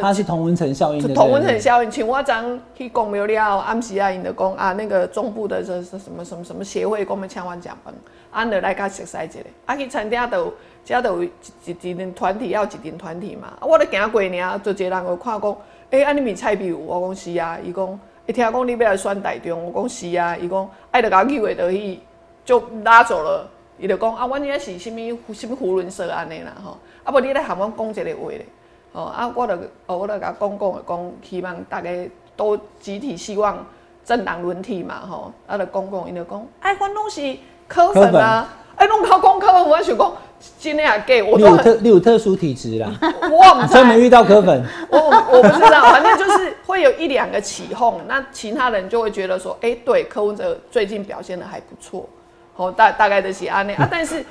[0.01, 1.13] 它是同温层效应。
[1.13, 2.35] 同温层效应，像我昨
[2.75, 7.93] 去公庙了，暗时啊，因就讲啊，那个中部的这是什么什么什么协会，讲要请我食饭，
[8.31, 9.39] 安就来甲熟悉一下。
[9.65, 10.53] 啊，去餐厅都，
[10.83, 11.31] 遮都有一
[11.65, 13.53] 一一团体，要一阵团体嘛。
[13.61, 15.57] 我咧行过呢，就一个人就看讲，
[15.91, 21.99] 诶，安尼咪菜比我讲是啊，伊讲，一听讲你要来选台中，我讲是啊，伊讲，爱就甲我叫过倒去，
[22.43, 23.49] 就拉走了。
[23.77, 28.45] 伊就讲啊，阮遐是啥物啥物胡伦社安尼啦吼，啊，无你来喊阮讲一个话咧。
[28.93, 31.89] 哦啊，我著哦，我著甲公公的讲，希望大家
[32.35, 33.65] 都集体希望
[34.03, 35.31] 政党轮替嘛，吼。
[35.47, 37.37] 啊，著公公因著讲，哎，阮拢是
[37.69, 40.13] 科粉啊，哎，拢靠公科粉，我想讲，
[40.59, 42.91] 今天也给我都有特你，有特殊体质啦，
[43.31, 52.09] 我专门遇到科粉，我我不知道，反正就是会有一两个起哄，那其他人就会觉得说，哎，对，柯文哲最近表现的还不错，
[52.53, 54.25] 好，大大概的是安内啊，但是。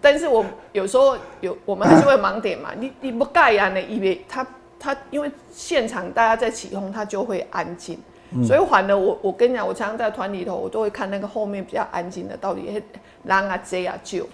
[0.00, 2.70] 但是我有时候有，我们还是会盲点嘛。
[2.78, 3.68] 你你不盖啊？
[3.68, 4.46] 那以为他
[4.78, 7.98] 他因为现场大家在起哄，他就会安静。
[8.44, 12.82] 所以反而，我我跟你讲，我常常在团里头，我都会看那个后面比较安静的，到底
[13.22, 14.28] 让啊 J 啊救。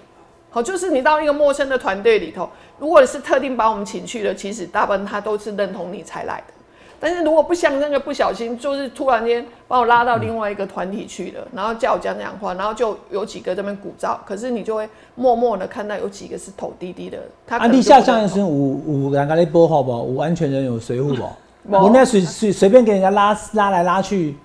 [0.50, 2.48] 好，就是你到一个陌生的团队里头，
[2.78, 6.54] 如果是特定把我们请去的，其实大部分他都是认同你才来的。
[7.04, 17.18] 但是如果不像那个不小心，就是突然间把我拉到另外一个团体去了，然后叫我讲讲话，然后就有几个这边鼓噪，可是你就会默默的看到有几个是头低低的。
[17.44, 19.90] 他啊，你下降的时候五五两个在播好不？
[20.14, 21.22] 有安全人有随护不？
[21.76, 24.36] 我那随随随便给人家拉拉来拉去。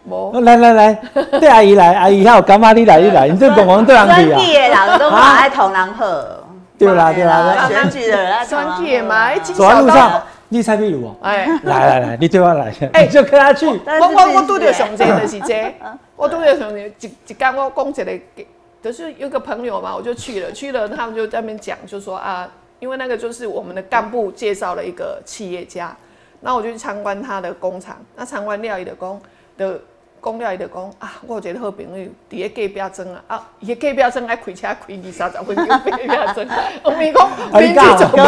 [0.42, 0.94] 来来来，
[1.40, 4.40] 对阿姨来，阿姨还有干妈你来一来，你 这公公对人去啊？
[4.40, 6.44] 地人都马爱同人喝。
[6.78, 10.24] 对啦对啦，选举的人选举嘛，走在路上。
[10.50, 13.66] 你猜比如哦，哎，来来来，你对我来，哎，就跟他去。
[13.66, 15.74] 我我我拄着上济就是这，
[16.16, 18.46] 我拄着上济，一一刚我讲一个，
[18.82, 25.96] 就是有个朋友嘛，我就去了，去了他们就在那边讲，就说啊，因为那个就是我们的干部介绍了一个企业家，
[26.42, 29.22] 那我就去参观他的工厂，那参观料理的工
[29.58, 29.80] 的。
[30.28, 36.48] 讲了伊就讲啊，我有一个好朋友伫个隔壁庄啊，啊，伊个隔壁庄爱开车开二三十分钟隔壁庄，
[36.84, 37.60] 我咪讲，隔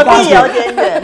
[0.03, 1.03] 壁有点远。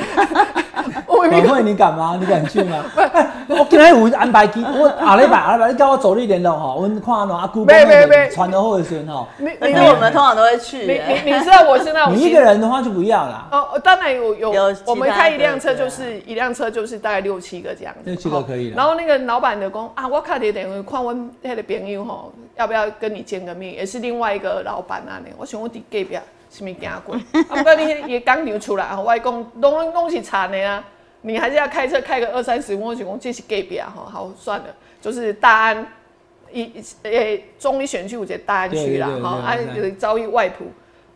[1.08, 2.17] 晚会 你敢吗？
[2.19, 2.84] 你敢去吗？
[3.47, 9.27] 我今日有安排机，我下礼拜下礼拜你叫我走一点路哈，我看喏阿姑没没没传的后先哈。
[9.38, 10.77] 你你我们通常都会去。
[10.79, 12.15] 你你你知道我是那种。
[12.15, 13.47] 你一个人的话就不要啦。
[13.51, 18.01] 哦，当然有有，我们开一辆车就是一辆车就是大概六七个这样子。
[18.03, 18.73] 六七个可以。
[18.75, 23.74] 然后那个老板的工啊，我看你等于看我迄个朋友吼，要不要跟你见个面？
[23.74, 25.26] 也是另外一个老板啊，呢。
[25.38, 26.17] 我想我伫隔壁，
[26.50, 27.15] 是咪行过？
[27.50, 30.84] 啊，不过你也刚流出来，我讲拢拢是惨的啊。
[31.21, 34.67] 你还是要开车开个二三十分钟，就讲这是隔壁啊，哈，好算了，
[35.02, 35.88] 就是大安
[36.52, 36.71] 一
[37.02, 39.58] 诶中医选区有个大安区啦，吼，啊，
[39.98, 40.65] 遭遇外埔，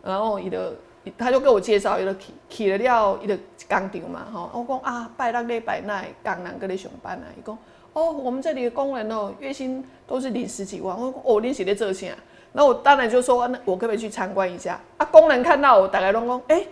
[0.02, 0.74] 然后伊的
[1.16, 3.36] 他就给我介绍，伊就去去了了，伊就
[3.68, 7.56] 工厂嘛，吼，我讲啊，拜六礼拜那工人搁咧上班啊，伊讲
[7.92, 12.06] 哦，我们这里的工人哦，月薪都是领十几万，我讲哦，你是咧做啥？
[12.52, 14.80] 那我当然就说，那我可不可以去参观一下？
[14.96, 16.62] 啊，工人看到我，大概都讲，哎，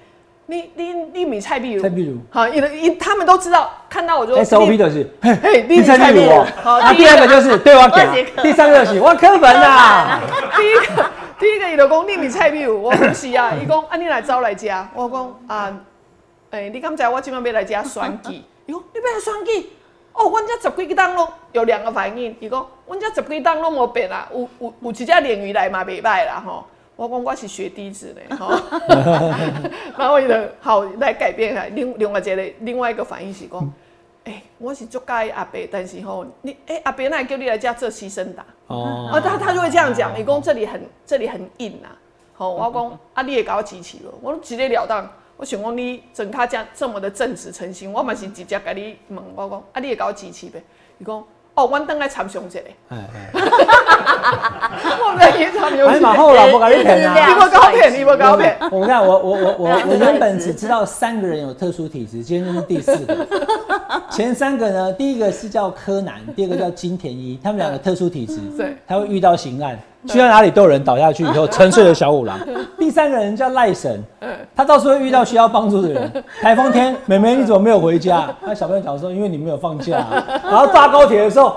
[0.46, 10.20] 你你你米蔡壁如，蔡壁如，好，因为他们都知道，看到我就 SOP 就是，嘿，嘿，你蔡壁如，好，第二个就是对我讲，第三个就是我课本呐，
[10.56, 15.80] 第一个第一个伊就讲你米菜比如，我不是啊， 伊讲啊你来招来食，我讲啊，
[16.50, 19.70] 哎，你敢知我今晚要来家双记，伊讲你要来双记。
[20.18, 26.64] 哦，阮遮十几个档拢有两个反应，伊讲阮遮十几档拢无变啦，有有有一只鲢鱼来嘛袂歹啦吼。
[26.96, 28.60] 我讲我是学弟子的吼，
[29.96, 33.72] 然后伊就好来改变下，另另外一个另外一个反应是讲，
[34.24, 41.88] 哎，我是做介阿伯，但是吼你哎阿伯那叫你来家做牺牲打哦，啊他他就会这样讲，伊讲这里很这里很硬呐，
[42.34, 45.08] 吼我讲啊你也搞集齐了，我直截了当。
[45.38, 50.60] 我想讲你整他家这么的正直诚心，我嘛是直接甲你问，我讲啊，你会搞我支持呗？
[50.98, 51.24] 伊讲
[51.54, 52.58] 哦，阮等来 参详一下。
[52.88, 55.86] 哎哎，我唔来参详。
[55.86, 57.28] 哎，马后老不搞你骗啊！
[57.28, 58.58] 你不搞骗，你不搞骗。
[58.72, 63.24] 我看我我我我我原本只知道 三个人有特殊体质，今天就是第四个。
[64.10, 69.78] 前三个呢，第一个是叫柯南，第二个叫金田一，他们两个特殊体质，对，他会遇到刑案。
[70.06, 72.38] 去到哪里都有人倒下去以后沉睡的小五郎。
[72.78, 74.02] 第三个人叫赖神，
[74.54, 76.24] 他到时候会遇到需要帮助的人。
[76.40, 78.28] 台风天，妹妹你怎么没有回家？
[78.40, 80.04] 那小朋友讲说，因为你没有放假。
[80.44, 81.56] 然后搭高铁的时候，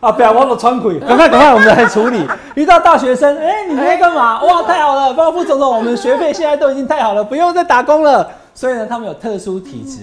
[0.00, 2.26] 啊，不要忘了穿鬼，赶快赶快，我们来处理。
[2.54, 4.42] 遇到大学生，哎，你在干嘛？
[4.44, 8.28] 哇，太好了，包副总统，我们学费现在都已经太好了，不用再打工了。
[8.54, 10.00] 所以呢，他们有特殊体质。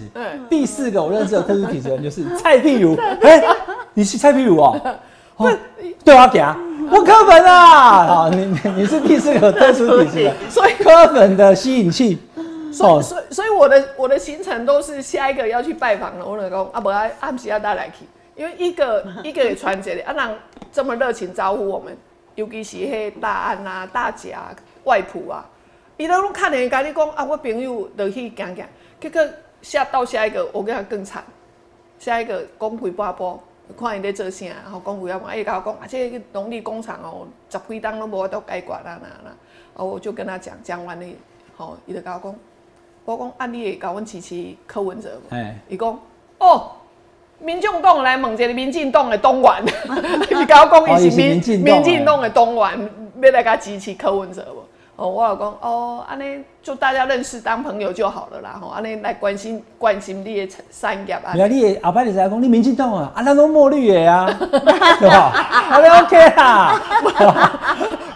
[0.50, 2.98] 第四个我认识有特殊体质的人就是蔡碧如。
[3.22, 3.44] 哎，
[3.94, 4.76] 你是蔡碧如哦？
[6.04, 6.58] 对啊，给啊。
[6.92, 12.18] 我课本啊， 好，你你你是第四个特殊体质， 所以磕粉的吸引器，
[12.72, 20.38] 所以所以所以我的我的行程都是下一个要去拜访了，我老公啊不啊暗时要带来去，因为一个一个也传接的，啊人
[20.72, 21.96] 这么热情招呼我们，
[22.36, 24.52] 尤其是迄大安啊、大姐啊、
[24.84, 25.46] 外婆啊，
[25.98, 28.66] 伊都拢看人家你讲啊，我朋友落去行行，
[29.00, 29.22] 结果
[29.62, 31.24] 下到下一个我跟他更惨，
[31.98, 33.44] 下一个讲几波波。
[33.74, 39.36] 看伊咧做啥，然后讲不要讲，哎，甲我讲，啊，这农历工厂哦，十几档拢无法度解决啦，啦啦，
[39.74, 41.18] 哦，我就跟他讲，讲完哩，
[41.58, 42.36] 吼，伊就甲我讲，
[43.06, 45.34] 我讲，啊，你会甲阮支持柯文哲无？
[45.34, 46.00] 哎，伊讲，
[46.38, 46.72] 哦，
[47.40, 49.66] 民众党来问一个民进党的党员，
[50.30, 52.90] 伊甲我讲，伊是民民进党的党员，
[53.22, 54.65] 要来甲支持柯文哲无？
[54.98, 61.34] 哦，我老公哦，安尼就大家认识当朋友就好了啦，吼，安尼来关心关心你的产业啊。
[61.34, 65.32] 你啊，你后摆你在讲你民进党啊，啊，咱都墨绿的呀， 对吧？
[65.70, 66.82] 好的，OK 啦。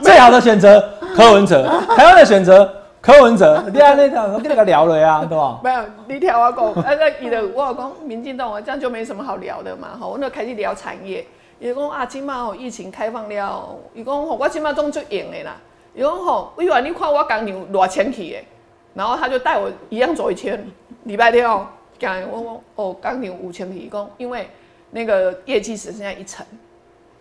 [0.01, 0.81] 最好的选择
[1.13, 3.61] 柯文哲，台湾的选择柯文哲。
[3.73, 5.59] 你啊，那条我跟你个聊了呀，对吧？
[5.61, 11.25] 没有，你听我讲，啊，那伊的我老公民进党啊，这样就没什么好聊的嘛，吼，我那开始聊产业，
[11.59, 15.57] 伊讲啊，今嘛哦疫情开放了，伊讲吼我今嘛总就赢的啦。
[15.99, 18.37] 伊讲吼，委员你看我工厂偌前去的，
[18.93, 20.65] 然后他就带我一样走一圈。
[21.03, 21.67] 礼拜天哦，
[21.99, 24.49] 讲我我哦，工厂五千皮，讲因为
[24.91, 26.45] 那个业绩只剩下一成，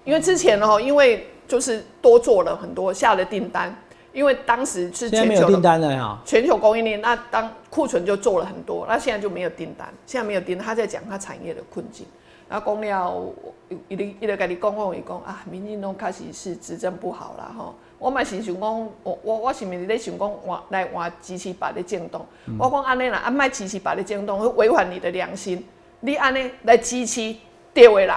[0.05, 3.77] 因为之前哦，因为就是多做了很多下了订单，
[4.12, 12.07] 因为当时是全球订单了呀，全球供应链，那当库存就做了很多，那现在就没有订单，现在没有订单，他在讲他产业的困境。
[12.49, 13.35] 然后讲了，
[13.69, 17.75] 一一直一直跟你讲讲伊讲啊，民进党开始是执政不好啦吼。
[17.99, 22.25] 我嘛是想讲，我我我是毋是咧想讲换来换支持别的政党？
[22.59, 25.67] 我讲安尼啦，啊莫支持别的政党，去违反你的良心。
[26.01, 27.35] 你安尼来支持
[27.75, 28.15] 对的人，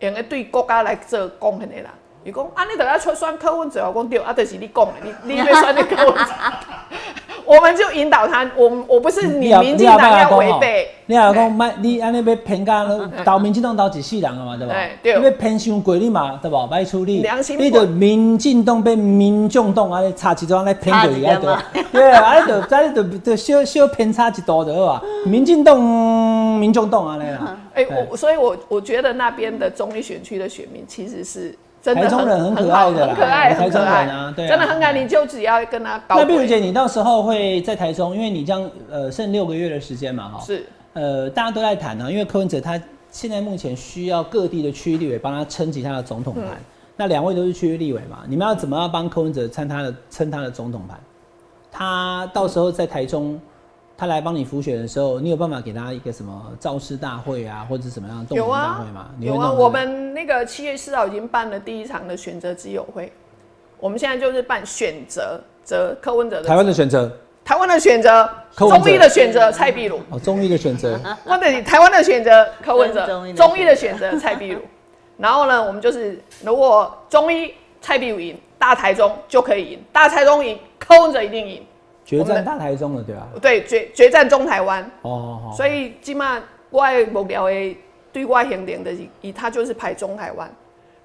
[0.00, 1.86] 用个对国家来做贡献的人。
[2.24, 6.14] 伊讲安尼就要出选柯文哲，我讲对，啊，就是你讲的，你你要选的柯文。
[7.48, 10.86] 我们就引导他，我我不是你民进党要违背。
[11.06, 12.86] 你老讲卖，你安尼要偏家，
[13.24, 14.74] 投民进党投一世人了嘛，对吧？
[15.02, 15.18] 对。
[15.18, 16.68] 你要偏伤过你嘛，对吧？
[16.70, 17.22] 歹处理。
[17.22, 21.40] 良心你着民进党变民众党，安尼差一桩来偏过伊啊，
[21.72, 21.82] 对。
[21.90, 25.02] 对，安尼就再就就小小偏差一度就好啊。
[25.24, 27.56] 民进党、民众党安尼啦。
[27.72, 31.56] 哎，我所以，我我觉得那边的中立选区的选民其实是。
[31.94, 34.92] 台中人很可爱的，很可爱，台中人啊，对，真的很可爱。
[34.92, 36.00] 你就只要跟他。
[36.08, 46.44] 那碧如姐，你到时候会在台中，因为你这样呃剩六个月的时间嘛，哈，是，呃，大家都在谈呢，因为柯文哲他现在目前需要各地的区域立委帮他撑起他的总统盘，
[46.96, 50.98] 那两位都是区域立委嘛，你们要怎么样帮柯文哲撑他的撑他的总统盘？
[51.70, 53.40] 他到时候在台中
[53.98, 59.10] 他来帮你辅选的时候，你有办法给他一个什么造势大会啊，或者什么样的动员大会吗？
[59.18, 63.12] 有啊，我们那个七月四号已经办了第一场的选择之友会，
[63.80, 67.10] 我们现在就是办选择择柯文哲的台湾的选择，
[67.44, 69.98] 台湾的选择，中医的选择蔡壁如。
[70.10, 74.16] 哦，中医的选择，或者台湾的选择柯文哲，中医的选择。
[74.16, 74.60] 蔡壁如，
[75.16, 81.66] 然后呢，我们就是如果中医蔡壁如赢，大台中就可以赢，大台中赢，柯文哲一定赢。
[82.08, 83.28] 决战大台中了，对吧？
[83.42, 84.90] 对，决决战中台湾。
[85.02, 87.76] 哦，所以起码我目标的
[88.10, 88.90] 对外行点的
[89.20, 90.50] 以他就是排中台湾。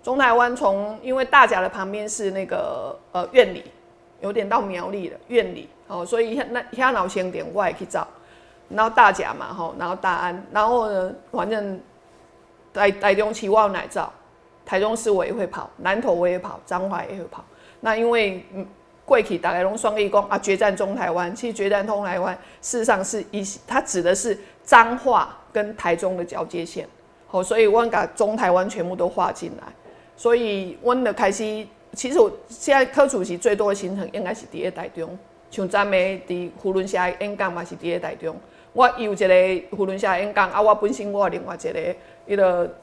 [0.02, 3.66] 中台湾从因为大甲的旁边是那个呃院里，
[4.22, 8.08] 有点到苗栗了院里哦，所以那那老先点我也去找。
[8.70, 11.78] 然后大甲嘛吼，然后大安，然后呢，反正
[12.74, 14.10] 台台中期望奶照，
[14.66, 17.44] 台中市我也会跑，南投我也跑，彰化也会跑。
[17.82, 18.66] 那因为嗯。
[19.06, 21.36] 贵体大概用双义工啊，决战中台湾。
[21.36, 26.88] 其实决战中台湾事实上是一，它指的是彰化跟台中的交界线。
[27.28, 29.74] 好，所以我把中台湾全部都划进来。
[30.16, 35.18] 所以我的开始，其实我现在科主席最多的行程应该是第二台中，
[35.50, 38.36] 像咱们伫胡伦下演讲嘛是第二台中。
[38.74, 41.96] 我有一个胡伦下演讲啊，我本身我另外一个
[42.28, 42.74] 一个。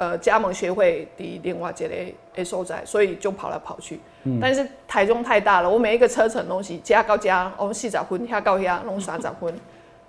[0.00, 1.94] 呃，加盟学会的另外一个
[2.36, 4.00] 诶所在，所以就跑来跑去。
[4.40, 9.54] 但是台中太大了，我每一个车程东西加高加，我们四十分，下高下弄三十分。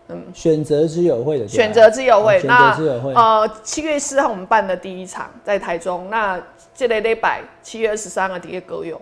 [0.09, 2.75] 嗯，选择之友会的选择之友会，那
[3.15, 6.37] 呃七月四号我们办的第一场在台中，那
[6.73, 8.99] 这里礼拜七月二十三号底下高雄，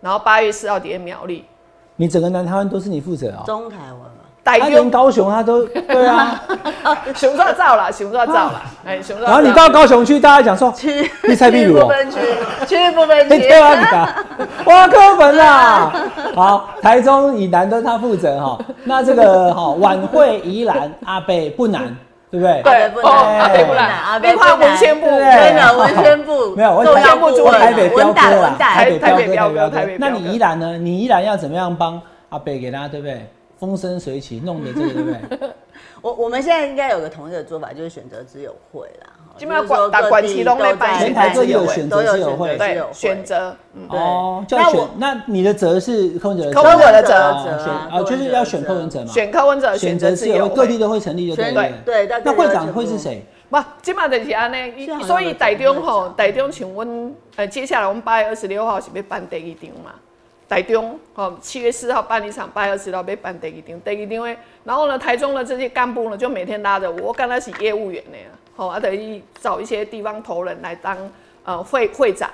[0.00, 1.44] 然后八月四号底下苗栗。
[1.96, 3.42] 你整个南台湾都是你负责啊？
[3.44, 4.00] 中台湾。
[4.56, 6.40] 他连高雄他都 对啊，
[7.14, 9.26] 熊抓造了，熊抓造了，哎，熊抓。
[9.26, 12.18] 然后你到高雄去，大家讲说，去去蔡壁如，不分区，
[12.66, 14.24] 去不分区，对啊，
[14.64, 15.92] 哇， 课本啦，
[16.34, 21.82] 好，台中以南都他负责哈，那这个哈晚会宜兰阿北不难，
[22.30, 22.62] 对不对？
[22.62, 30.76] 对，不难，阿北不难，阿北文宣部，真的文宣部，没有，文宣部做台北标哥啦，台北标哥，台北那你宜兰呢？
[30.78, 33.26] 你宜兰要怎么样帮阿北给他，对不对？
[33.58, 35.50] 风生水起，弄的这个 对不对？
[36.00, 39.12] 我我们现在应该有个统一的做法，就是选择自由会啦。
[39.36, 43.54] 基本上打管旗都没办，全台都有选择自由会，对，选择。
[43.88, 44.80] 哦，叫选。
[44.96, 47.10] 那你的责是柯文哲，柯文哲的责，
[47.62, 49.06] 选啊，就是要选柯文哲嘛。
[49.06, 52.22] 选柯文哲，选择自由各地都会成立，对对对。
[52.24, 53.24] 那会长会是谁？
[53.48, 54.88] 不，基本上就是安尼。
[55.04, 59.94] 所以台中吼，台中请问，呃，接下来我们八月二十六号是要办第一场嘛？
[60.48, 64.38] 台中，哦，七月四号办一场，八月二十号被办第一场，第一场诶。
[64.64, 68.16] 然后呢，台中的这些干部呢，就每天拉着我，我刚开始业务员呢，
[68.56, 70.96] 好，啊，等于找一些地方头人来当
[71.44, 72.30] 呃会会长，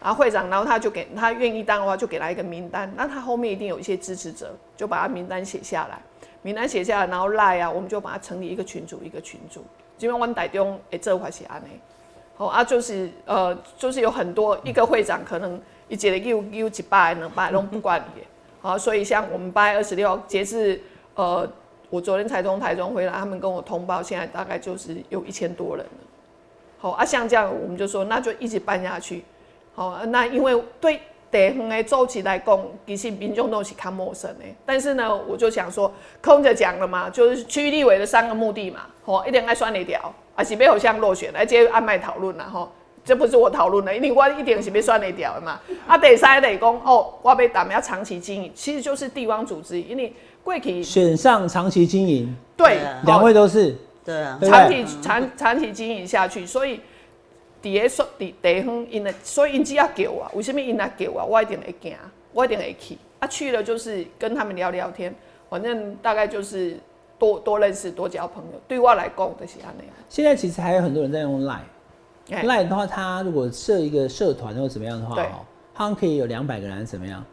[0.00, 5.98] 然后会长，然后他就给他愿意当的话，就给他一个名单，那他后面一定有一些支持者，就把他名单写下来，
[6.42, 9.64] 名单写下来，然后赖啊，我们就把它成立一个群组，一个群组，
[9.98, 11.80] 基本上台中诶这块是安尼，
[12.36, 15.60] 好啊，就是呃，就是有很多一个会长可能。
[15.88, 18.22] 一节的又又几百两百拢不管你，
[18.60, 20.80] 好，所以像我们八月二十六截至
[21.14, 21.48] 呃，
[21.90, 25.92] 我昨天才从台中回来，他们跟我通报，现在大概就是有一千多人了。
[26.78, 29.24] 好啊，像这样我们就说那就一直办下去。
[29.74, 34.44] 好，那因为对地方的周期来讲，其实民众都是看陌生的。
[34.64, 42.72] 但是呢，我就想说，空着讲了嘛，就是区域立委的三个目的嘛，好，一定爱算你条，啊是要互相落选，来接着按麦讨论然后。
[43.06, 45.60] 这不是我讨论的，因为我一定是被算了掉的嘛。
[45.86, 56.80] 啊，第三得讲哦，我被打要长期经营，其实就是地方组织，因为贵体选上长期经营，对，两位都是，对啊，长期长长期经营下去，所以
[57.62, 61.96] 底下说底地方因的，所以因只要叫我，为什么因来叫我，我一定会行，
[62.32, 62.98] 我一定会去。
[63.20, 65.14] 啊，去了就是跟他们聊聊天，
[65.48, 66.76] 反正大概就是
[67.18, 68.60] 多多认识，多交朋友。
[68.68, 69.94] 对我来讲就是安那样。
[70.08, 71.60] 现在其实还有很多人在用 Line。
[72.28, 77.24] 赖的话，他如果设一个社团或怎么样的话，哦，他可以有两百个人，怎么样？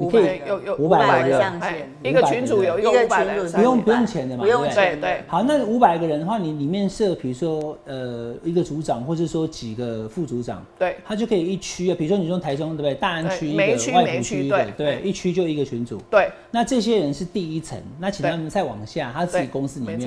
[0.00, 1.60] 你可以有有五百个人，
[2.04, 4.62] 一个群主有一个五百人，不用不用钱的嘛，不用。
[4.68, 5.24] 对对。
[5.26, 12.94] 好，那五百个人的话，你里面设，比如说呃一个组长，或者说几个副组长，对，他就可以一区啊，比如说你说台中对不对？
[12.94, 13.58] 大安区一个，
[13.92, 16.00] 外埔区一个，对，一区就一个群主。
[16.08, 16.30] 对。
[16.52, 19.98] 那这些人是第一层，那请他们再往下，他自己公司里面，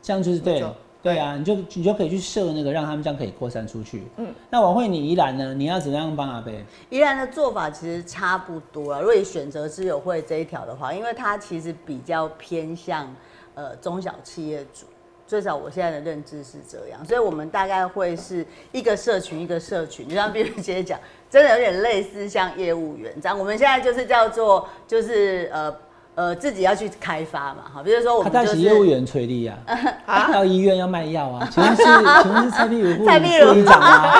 [0.00, 0.64] 这样就是对。
[1.02, 4.02] 对啊，你就你就可以去设那个，让他们这样可以扩散出去。
[4.16, 5.54] 嗯，那王慧，你宜兰呢？
[5.54, 6.64] 你要怎么样帮阿贝？
[6.90, 9.00] 宜兰的做法其实差不多啊。
[9.00, 13.14] 如果你选择之友会这一条的话，因为它其实比较偏向
[13.54, 14.86] 呃中小企业主，
[15.28, 20.98] 最少我现在的认知是这样，所以我们大概会是一个社群一个社群，就像碧如姐讲，
[21.30, 23.38] 真的有点类似像业务员这样。
[23.38, 25.72] 我们现在就是叫做就是呃
[26.16, 29.58] 呃，自己要去开发嘛，哈，比如说我们他就是带业务员催力啊，
[30.32, 31.82] 到医院要卖药啊，请问是
[32.22, 34.14] 请问是蔡壁如蔡壁如吗？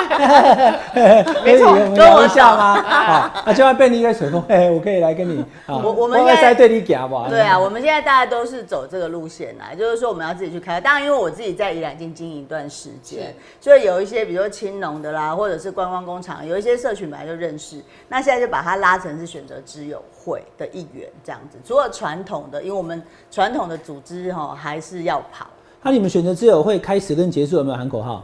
[1.43, 2.79] 没错可以我们聊一下吗？
[2.87, 7.25] 啊，那就要便利在水风，哎，我可以来跟你啊，我我们会现在在对你讲吧？
[7.29, 10.79] 对啊，我们现在大家都是走这个路线啦，就是说我们要自己去开发。
[10.79, 17.77] 当然，因为我自己在宜兰已经经营一段时间，所以有一些比如说青农的啦，或者是观光工厂，有一些社群本来就认识，
[18.07, 21.57] 那现在就把它拉成是选择知友会的一员这样子。
[21.65, 23.01] 除了传统的，因为我们
[23.31, 25.47] 传统的组织哈还是要跑。
[25.81, 28.23] 那你们选择自由会开始跟结束有没有喊口号？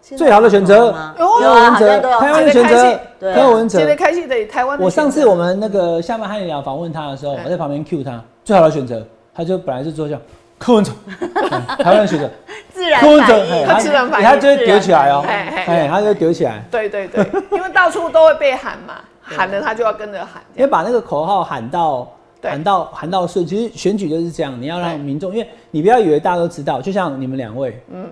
[0.00, 3.94] 最好的选择柯文哲台湾的选择，柯文哲现在。
[3.94, 4.88] 开心的台湾我。
[4.88, 10.22] 上次我们那个下班和你聊访问他的时候，我在旁边 cue 他，最好的选择，他就本来是做这样，
[10.58, 10.92] 柯文哲，
[11.50, 12.30] 嗯台湾的选择，
[12.72, 13.66] 自然柯文哲。
[13.66, 18.94] 他自然反应他就会丢起来哦，哎，他就会丢起来，对对对，因为到处都会被喊嘛，
[19.28, 20.42] 喊了他就要跟着喊。
[20.56, 22.10] 因为把那个口号喊到
[22.40, 22.50] 对。
[22.50, 28.06] 喊到喊到顺，其实选举就是这样，你要让民众，因为你不要以为大家都知道，就像你们两位，嗯，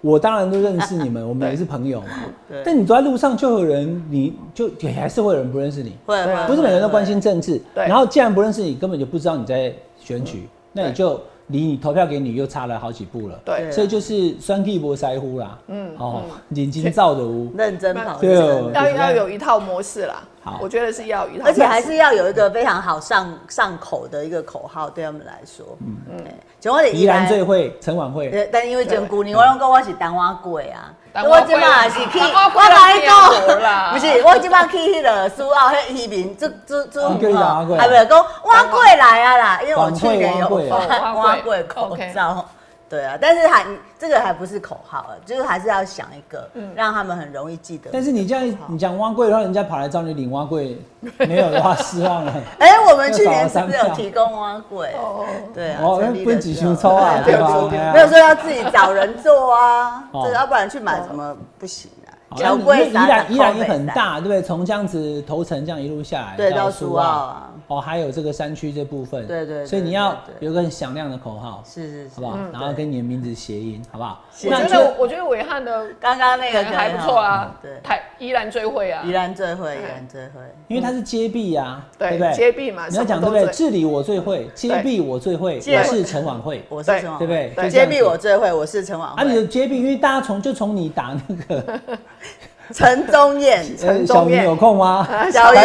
[0.00, 2.06] 我当然都认识你们， 我们也是朋友嘛，
[2.48, 2.62] 对。
[2.64, 7.86] 但你走在路上就有人，你就也还是会有人不认识你，会不是每个人都关心政治，对。
[7.86, 11.20] 然后既然不认识你，根本就不知道你在选举，那你就
[11.50, 13.38] 离你投票给你又差了好几步了。
[13.44, 13.60] 对。
[13.60, 18.36] 对所以就是酸地博腮乎啦，嗯哦，眼睛照的屋， 认真跑对。
[18.36, 20.22] 哦要要有一套模式啦。
[20.42, 20.58] 好。
[20.62, 25.96] 我觉得是要有一套，而且还是要有一个非常好上上口的一个口号，对他们来说，嗯。
[26.10, 26.24] 嗯，
[26.58, 42.46] 就我的宜兰最会陈晚会，但因为真姑，你我拢跟我是单蛙贵啊，单瓦粿我即马是去，我甲你讲，不是，我即摆去迄个苏澳迄移民，做做做哦叫你单瓦粿啊还没有讲我过来啊啦，因为我去年有晚会晚会发瓦贵口罩。
[42.90, 43.64] 对啊，但是还
[43.96, 47.88] 这个还不是口号啊，就是还是要想一个，让他们很容易记得。
[47.92, 50.76] 但是你这样你讲挖柜，然后人家跑来找你领挖柜，
[51.18, 52.34] 没有的话失望了。
[52.58, 54.92] 哎，我们去年是不是有提供挖柜？
[55.00, 55.24] 哦，
[55.54, 57.68] 对啊，哦成立的分几时候箱抽啊对对吧？
[57.70, 60.22] 哎呀没有说要自己找人做啊，哦。
[60.26, 61.88] 这要不然去买什么不行
[62.30, 62.32] 啊？
[62.32, 64.40] 好小那你因为宜龟撒兰宜兰也很大，对不对？
[64.42, 72.34] 从这样子头城这样一路下来，对，到苏澳啊，哦，还有这个山区这部分，对对对所以你要对对有个很响亮的口号，是是是，好不好？
[72.38, 74.22] 嗯然后跟你的名字谐音，好不好？
[74.44, 82.32] 我那觉得我觉得伟汉的 刚刚那个还不错啊哦，对，台依然最会啊宜，兰最会，宜兰最会，因为它是接臂啊，对对不对？
[82.34, 83.46] 接臂嘛你要讲对不对？
[83.52, 87.70] 治理我最会，接臂 我最会，我是陈晚会，我是陈网对不对？
[87.70, 91.80] 接臂我最会，我是陈网啊，你的会，接臂，因为大家从就从你打那个
[92.72, 94.44] 陈宗彦，呃 陈宗彦。
[94.44, 95.08] 有空吗？
[95.32, 95.60] 小云。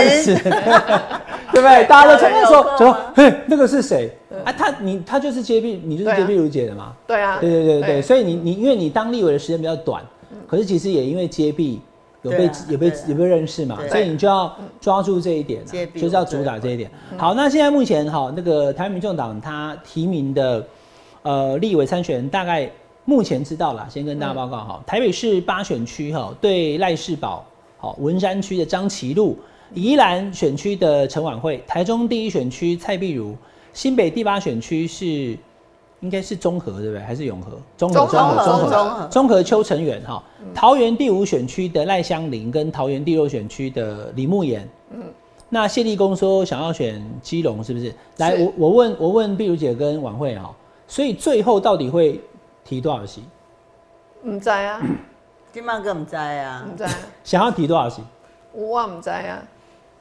[1.52, 1.86] 对不对？
[1.86, 4.12] 大家都从那时候小云有空说，嘿，那个是谁？
[4.44, 6.94] 啊，他你他就是接臂，你就是接臂如姐的嘛？
[7.08, 10.04] 对啊，对对对对，所以你你因为你当立委的时间比较短，
[10.48, 11.80] 可是其实也因为接臂
[12.24, 15.64] 有被有被有被认识嘛，所以你就要抓住这一点
[15.96, 16.90] 就是要主打这一点。
[17.18, 20.66] 好，那现在目前哈，那个台湾民众党他提名的
[21.22, 22.70] 呃立委参选人大概
[23.06, 27.46] 目前知道了，先跟大家报告哈，台北市八选区哈对赖世宝，
[27.78, 29.38] 好文山区的张其禄，
[29.74, 33.36] 宜兰选区的陈婉慧，台中第一选区蔡碧如，
[33.74, 35.38] 新北第八选区是。
[36.02, 37.00] 应该是中和对不对？
[37.02, 37.58] 还是永和？
[37.78, 40.22] 中和中和中和中和中和邱成远哈，
[40.54, 45.02] 桃园第五选区的赖香林跟桃园第六选区的李慕言，嗯，
[45.50, 47.92] 那谢立功说想要选基隆是不是？
[48.18, 50.54] 来，我我问我问碧如姐跟晚会哈，
[50.88, 52.20] 所以最后到底会
[52.66, 53.24] 提多少席？
[54.24, 54.82] 唔知啊，
[55.54, 56.90] 今麦更唔知啊唔，知啊，
[57.24, 58.04] 想要提多少席？
[58.52, 59.42] 我唔知啊。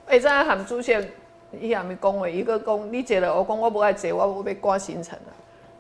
[0.07, 0.93] 会知影含主席
[1.61, 5.31] 伊也咪讲话，伊个讲你坐了，我讲我无爱坐，我要要赶行程啊。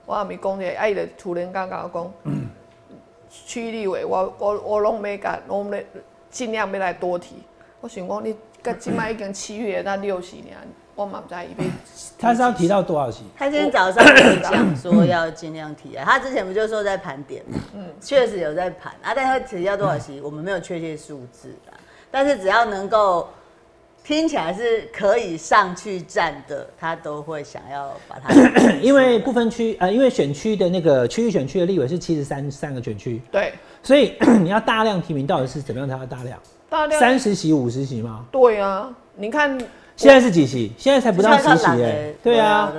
[0.06, 2.12] 我也咪讲者，啊伊就突然间甲我讲，
[3.30, 5.78] 区立委我我我拢没甲，拢要
[6.30, 7.36] 尽量要来多提。
[7.80, 10.56] 我想讲你，甲即摆已经七月那六十年，
[10.94, 11.70] 我嘛毋知伊要。
[12.18, 13.24] 他是要提到多少席？
[13.36, 21.74] 他今天早上有讲说要尽量提啊，他之前不就说在盘点嘛，嗯，确实有在盘啊，但他提到多少席，我们没有确切数字啦，
[22.10, 23.28] 但是只要能够
[24.04, 28.32] 听起来是可以上去站的，他都会想要把它
[28.80, 36.38] 因为不分区呃，因为选区的那个区域选区的立委是七十三三个选区，对，所以 你要大量提名，到底是怎么样才要大量？
[36.70, 38.24] 大量三十席、五十席吗？
[38.30, 39.58] 对啊，你看
[39.96, 40.72] 现在是几席？
[40.76, 42.72] 现在才不到十席哎、对啊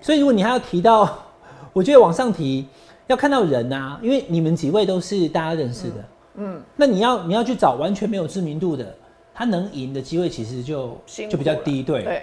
[0.00, 1.18] 所以如果你还要提到，
[1.72, 2.66] 我觉得往上提，
[3.06, 6.04] 要看到人啊，因为你们几位都是大家认识的，
[6.36, 8.94] 嗯，那你要你要去找完全没有知名度的，
[9.34, 12.02] 他能赢的机会其实就就比较低，对。
[12.02, 12.22] 对，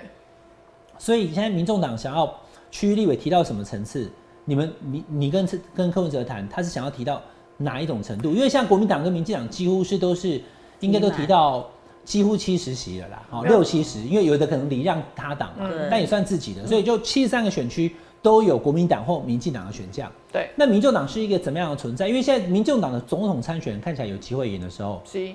[0.98, 2.34] 所以现在民众党想要
[2.72, 4.12] 区域立委提到什么层次？
[4.46, 7.22] 你们你你跟跟柯文哲谈，他是想要提到
[7.58, 8.32] 哪一种程度？
[8.34, 10.42] 因为像国民党跟民进党几乎是都是
[10.82, 11.70] 应该都提到
[12.04, 20.12] 几乎七十席了啦，哦，六七十，因为有的可能礼让他党嘛，但也算自己的，所以就七十三个选区都有国民党或民进党的选将。
[20.32, 22.08] 对，那民众党是一个怎么样的存在？
[22.08, 25.32] 因为现在民众党的总统参选看起来有机会赢的时候，是，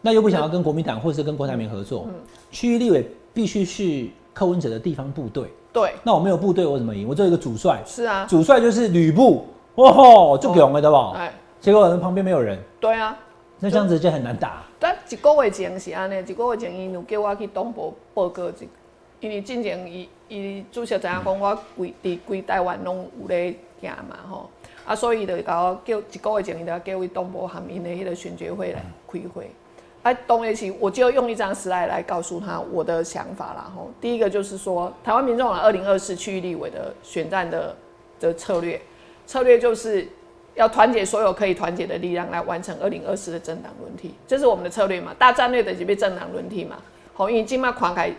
[0.00, 2.06] 那又不想要跟国民党或是跟郭台铭合作，
[2.50, 5.50] 区域立委必须是柯文哲的地方部队。
[5.72, 7.08] 对，那我没有部队，我怎么赢？
[7.08, 7.82] 我只有一个主帅。
[7.86, 9.46] 是啊，主帅就是吕布，
[9.76, 10.96] 哇吼，就勇了对不？
[11.16, 12.58] 哎，结果人旁边没有人。
[12.78, 13.16] 对啊，
[13.62, 14.64] 那这样子就很难打。
[14.80, 18.68] 但一个月前是安尼，一个月前伊有叫我去东部报告一，
[19.20, 24.50] 因为之前伊伊主席知影讲我规伫规台湾拢有咧行嘛吼，
[24.84, 29.48] 啊，所以就甲我叫一个月前伊就叫我东部含因的迄个选举会来开会。
[30.02, 33.70] 哎，东一起，我就用一张 slide 来告诉他我的想法啦。
[33.76, 37.76] 吼，第一个就是说，台湾民众党二零二四区域立委的选战的
[38.18, 38.82] 的策略，
[39.24, 40.08] 策略就是
[40.54, 45.14] 要团结所有可以团结的力量来完成二零二四的政党轮替，这是我们的策略嘛？
[45.18, 46.76] 大战略的就被政党轮替嘛。
[47.14, 48.12] 好，因为今麦狂开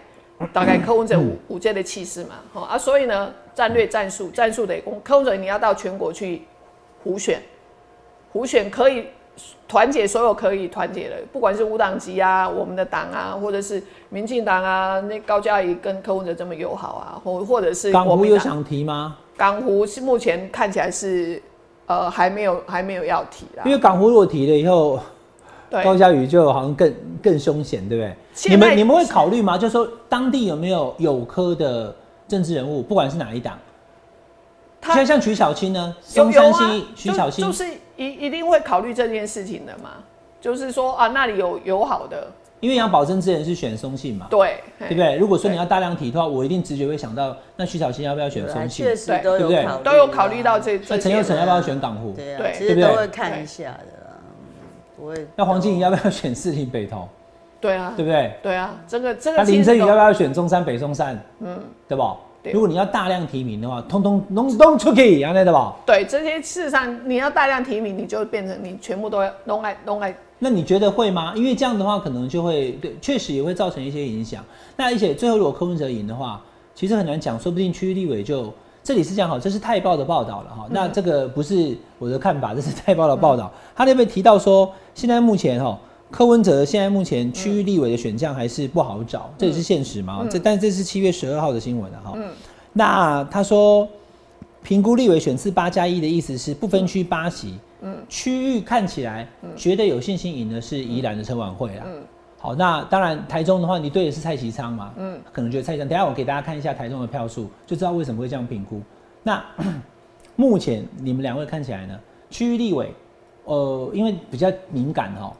[0.51, 2.35] 大概柯文哲五五届的气势嘛。
[2.53, 6.41] 好啊，所以呢，战略战术战术得攻，柯文哲你要到全国去
[7.03, 7.41] 胡选，
[8.31, 9.07] 胡选可以。
[9.67, 19.17] 团结所有可以团结的，不管是无党籍啊，我们的党啊，或者是民进党啊，那高嘉怡跟柯文哲这么友好啊，或或者是港湖有想提吗？
[19.35, 21.41] 港湖是目前看起来是
[21.87, 23.63] 呃还没有还没有要提啦。
[23.65, 24.99] 因为港湖如果提了以后，
[25.83, 28.15] 高嘉宇就好像更更凶险，对不对？
[28.49, 29.57] 你们你们会考虑吗？
[29.57, 31.95] 就说当地有没有有科的
[32.27, 33.57] 政治人物，不管是哪一党？
[34.81, 35.95] 像像徐小青呢？
[36.01, 37.65] 松山西徐小青就是
[37.95, 39.91] 一一定会考虑这件事情的嘛？
[40.41, 42.27] 就是说啊，那里有友好的，
[42.63, 45.17] 因为要保证之前是选松信嘛，对对不对？
[45.17, 48.85] 如果说你要大量提的话，我一定直觉会想到，那徐小新要不要选松信？
[48.85, 49.67] 确实对不对？
[49.83, 50.79] 都有考虑到这。
[50.87, 52.13] 那陈又成要不要选港湖？
[52.13, 54.15] 对啊，其实都会看一下的啦，
[54.95, 55.27] 不会。
[55.35, 57.05] 那黄静怡要不要选四零北投？
[57.59, 58.33] 对啊，对不对？
[58.41, 59.37] 对啊，这个这个。
[59.39, 61.21] 那林振宇要不要选中山北中山？
[61.41, 62.15] 嗯，对不？
[62.51, 65.73] 如果你要大量提名的话，通通弄弄出去，安内的吧？
[65.85, 70.13] 对，这些事实上你要大量提名，你就变成你全部都要弄来弄来。
[70.39, 71.33] 那你觉得会吗？
[71.37, 74.43] 因为这样的话，可能就会对，确实也会造成一些影响。
[74.75, 76.41] 那而且最后如果柯文哲赢的话，
[76.75, 80.67] 其实很难讲，说不定区域立委就这里是讲好，这是泰报的报道了哈。
[80.69, 83.49] 那这个不是我的看法，这是泰报的报道。
[83.73, 85.79] 他那边提到说，现在目前哈。
[86.13, 90.23] 柯文哲现在目前区域立委的选项还是不好找，这也是现实嘛？
[90.29, 92.15] 这但这是七月十二号的新闻了哈。
[92.73, 93.89] 那他说
[94.61, 101.83] 评估立委选次八加一的意思是不分区八席，嗯，区域看起来觉得有信心赢的是宜兰的陈晚会啦。
[101.87, 102.03] 嗯，
[102.37, 104.93] 好，那当然台中的话，你对的是蔡其昌嘛？
[104.97, 105.89] 嗯，可能觉得蔡其昌。
[105.89, 108.79] 等下我给大家看一下台中的票数，就知道为什么会这样评估。
[109.23, 109.43] 那
[110.37, 111.99] 目前你们两位看起来呢？
[112.29, 112.93] 区域立委，
[113.45, 115.33] 呃，因为比较敏感哦。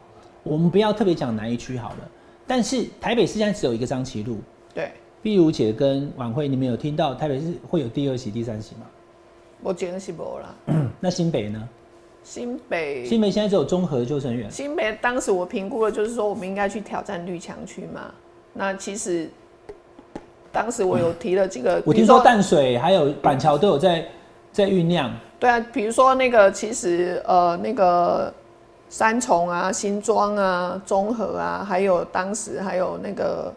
[0.44, 2.10] 我们不要特别讲哪一区好了，
[2.46, 4.39] 但是台北市现在只有一个张琪路，
[4.74, 4.91] 对，
[5.22, 8.82] 碧如姐跟晚会，你们有听到台北市会有第二席、第三席吗？
[9.62, 10.89] 我觉得是没啦。
[11.00, 11.70] 那新北呢？
[12.24, 14.52] 新北，新北现在只有综合救生员。
[14.52, 18.14] 新北当时我评估了，就是说我们应该去挑战绿墙区嘛。
[18.52, 19.30] 那其实
[20.52, 24.06] 当时我有提了这个，我听说淡水还有板桥都有在
[24.52, 25.10] 在酝酿。
[25.39, 28.34] 对啊，比如说那个，其实呃那个。
[28.94, 33.52] 三重啊，新庄啊，中和啊，还有当时还有那个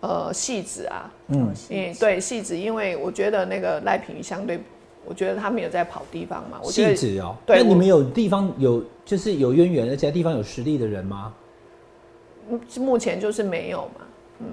[0.00, 4.62] 呃戏子啊，嗯，嗯，对戏子，因为我觉得那个赖品相对，
[5.06, 6.58] 我觉得他们有在跑地方嘛。
[6.64, 11.32] 戏子哦，对，那你们有地方有就是有渊源，而且地方有实力的人吗？
[12.78, 14.06] 目前就是没有嘛，
[14.40, 14.46] 嗯，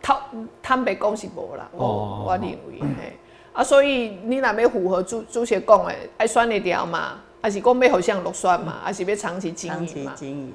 [0.00, 0.18] 他
[0.62, 3.12] 他被恭喜博了，哦，我认为嘿，
[3.52, 7.18] 啊，所以你那边符合朱朱学讲的爱选的条嘛。
[7.46, 10.12] 还是讲要好像落算嘛，还是要长期经营嘛？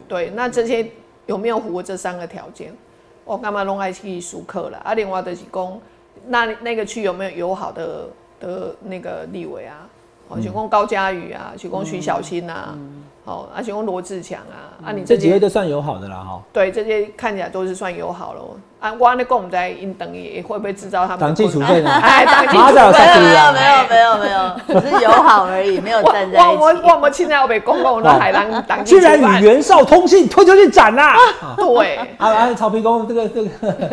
[0.09, 0.85] 对，那这些
[1.25, 2.75] 有没有符合这三个条件？
[3.23, 4.77] 我干嘛拢爱去熟客了？
[4.79, 5.79] 啊，另外就是讲，
[6.27, 8.09] 那那个区有没有友好的
[8.41, 9.87] 的那个立委啊？
[10.27, 12.77] 哦，就讲高嘉瑜啊，就讲徐小新啊。
[13.23, 16.41] 哦，而且用罗志强啊，啊，你这几位都算友好的啦，哈。
[16.51, 18.41] 对，这些看起来都是算友好了。
[18.79, 21.19] 啊，我那共在因等也会不会制造他们？
[21.19, 21.99] 党纪处分啊？
[22.01, 24.31] 哎，党纪处分没有没有没有没
[24.73, 26.57] 有，只是友好而已， 没有站在一起。
[26.57, 31.15] 我我我们现在要被公共的海南党纪竟然与袁绍通信，推出去斩啦！
[31.55, 33.49] 对，啊啊，曹丕公这个这个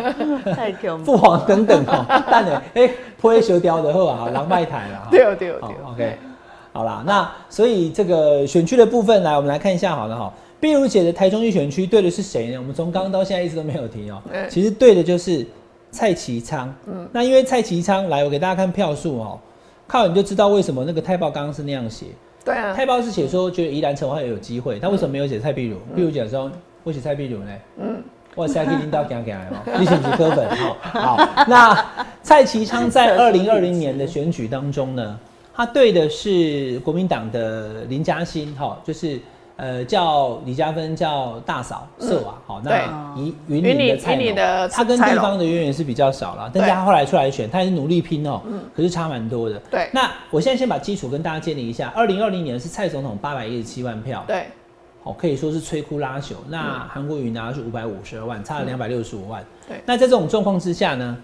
[0.55, 2.89] 太恐父皇等等哦，但呢，哎，
[3.21, 5.07] 破修雕的后啊，狼狈台了。
[5.11, 5.51] 对对对
[5.91, 6.17] ，OK。
[6.71, 10.33] 好啦，那所以这个选区的部分来，我们来看一下好了哈。
[10.59, 12.57] 碧如姐的台中一选区对的是谁呢？
[12.57, 14.21] 我们从刚刚到现在一直都没有提哦。
[14.49, 15.45] 其实对的就是
[15.89, 16.73] 蔡其昌。
[16.85, 19.39] 嗯，那因为蔡其昌来，我给大家看票数哦，
[19.87, 22.07] 看完你就知道为什么那个泰报刚刚是那样写。
[22.43, 25.77] 对啊，泰报是写说觉得宜兰城还有机会，他为什么没有写蔡碧如？
[25.95, 26.51] 碧如姐说，
[26.83, 27.51] 我写蔡碧如呢？
[27.81, 28.01] 嗯，
[28.35, 30.77] 哇塞，可以领导讲讲来哦，你选举科粉哈。
[30.81, 31.85] 好， 那
[32.21, 35.19] 蔡其昌在二零二零年的选举当中呢，
[35.59, 39.19] 他对的是国民党的林嘉欣哈，就是
[39.57, 48.41] 呃叫李嘉芬叫大嫂色娃，好，那云云里的蔡的，他跟地方的渊源是比较少了，但是他后来出来选，他也是努力拼哦，
[48.73, 49.59] 可是差蛮多的。
[49.69, 54.45] 对，那我现在先把基础跟大家建立一下，二零二零年是蔡总统八百一十七万票，对。
[55.03, 56.35] 哦，可以说是摧枯拉朽。
[56.47, 59.43] 那韩国瑜拿的是五百五十二万，差了两百六十五万。
[59.67, 59.81] 对。
[59.85, 61.17] 那在这种状况之下呢，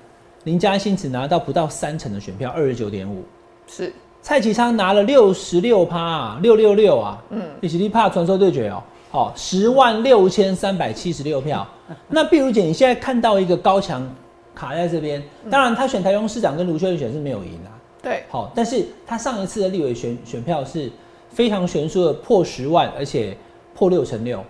[0.43, 3.23] 林嘉欣只拿到不到三成的选票，二十九点五。
[3.65, 3.93] 是。
[4.25, 7.23] 蔡启昌拿了六十六趴，六六六啊。
[7.29, 7.43] 嗯。
[7.61, 11.63] 比起立怕传说对决哦，好，十万六千三百七十六票。
[12.09, 14.03] 那碧如姐，你现在看到一个高墙
[14.55, 15.21] 卡在这边，
[15.51, 17.69] 当然他选台中市长跟卢秀燕选是没有赢啊。
[18.01, 18.23] 对。
[18.27, 20.91] 好，但是他上一次的立委选选票是
[21.29, 23.37] 非常悬殊的，破十万，而且。
[23.77, 24.41] 破六成六，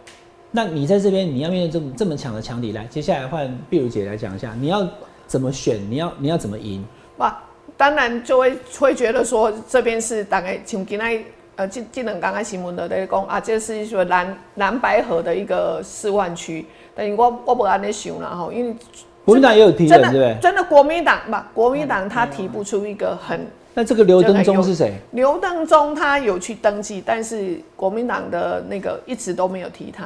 [0.51, 4.87] 那你在这边你要面对这么这么强的强敌来，接下来换碧如姐来讲一下，你要
[5.25, 6.85] 怎么选，你要你要怎么赢？
[7.17, 7.35] 哇，
[7.77, 11.23] 当然就会会觉得说这边是大概像今天
[11.57, 18.75] 呃，技技能刚刚新闻的在讲啊，这是说蓝蓝白河的一个示范区，但是我我不安尼想了哈，因为
[19.23, 20.37] 国民党也有提人，对不对？
[20.41, 23.47] 真的国民党吧，国民党他提不出一个很。
[23.73, 24.93] 那这个刘登忠是谁？
[25.11, 30.05] 刘登忠他有去登记，但是国民党的那个一直都没有提他。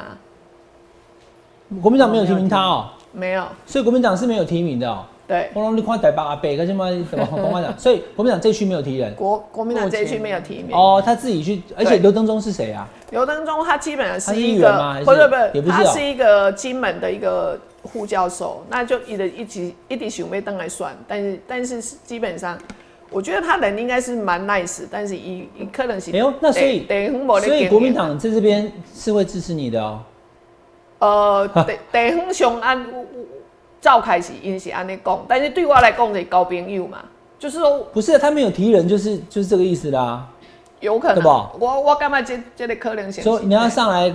[1.80, 5.04] 国民党没有提名他哦，没有，所以国民党是没有提名的哦。
[5.30, 7.72] 对，我让你看台北阿北，可是嘛，怎么公开讲？
[7.78, 9.14] 所以国民党这区没有提人。
[9.14, 10.76] 国国民党这区没有提名。
[10.76, 12.88] 哦，他自己去，而且刘登忠是谁啊？
[13.10, 22.58] 刘登忠他基本上是一个，不是不是，他是一个金门的一个副教授，那就一直一直一直想被登来算，但是但是基本上。
[23.12, 26.12] 我觉得他人应该是蛮 nice，但是一一可能是。
[26.12, 26.86] 哎呦，那所以
[27.40, 30.00] 所以国民党在这边是会支持你的哦。
[31.00, 32.86] 呃，地地方上按
[33.80, 36.98] 召开是因是安尼讲，但是对我来讲是交朋友嘛，
[37.38, 37.78] 就是说。
[37.92, 40.26] 不是，他没有提人，就是就是这个意思啦。
[40.80, 41.50] 有可能，对吧？
[41.58, 43.22] 我我干嘛这这个可能性？
[43.22, 44.10] 说你要上来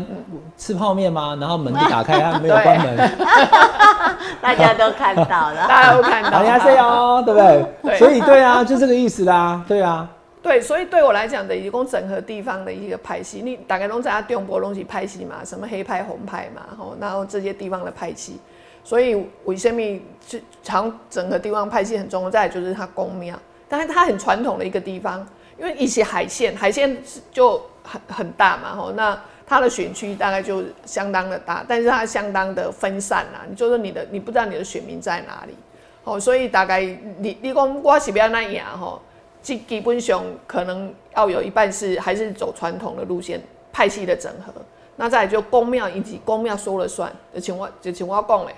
[0.58, 1.38] 吃泡面吗？
[1.40, 2.98] 然后门就打开，他没有关门，
[4.42, 7.98] 大家都看到了， 大家都看到，大家这样哦，对不对？
[8.00, 10.10] 所以对啊，就这个意思啦，对啊。
[10.42, 18.40] 对，所以对我来讲的，一共整合地方的一个派系，你大概拢在中国东西派系嘛，什么黑拍、红拍嘛，吼，然后这些地方的派系，
[18.86, 19.82] 所以为什么
[20.26, 22.30] 就常整个地方派系很重要？
[22.30, 25.28] 再就是它公庙，但是它很传统的一个地方。
[25.58, 29.18] 因为一些海线，海线就很很大嘛，吼，那
[29.48, 33.46] 它的选区大概就相当的大，但是它相当的分散啦。
[33.50, 35.56] 你就是你的，你不知道你的选民在哪里，
[36.04, 39.02] 哦，所以大概你你讲我是不要那样吼，
[39.42, 44.52] 基基本上可能要有一半是还是走传统的路线，派系的整合。
[44.98, 48.54] 那再就公庙以及公庙说了算，就请我就请我讲嘞，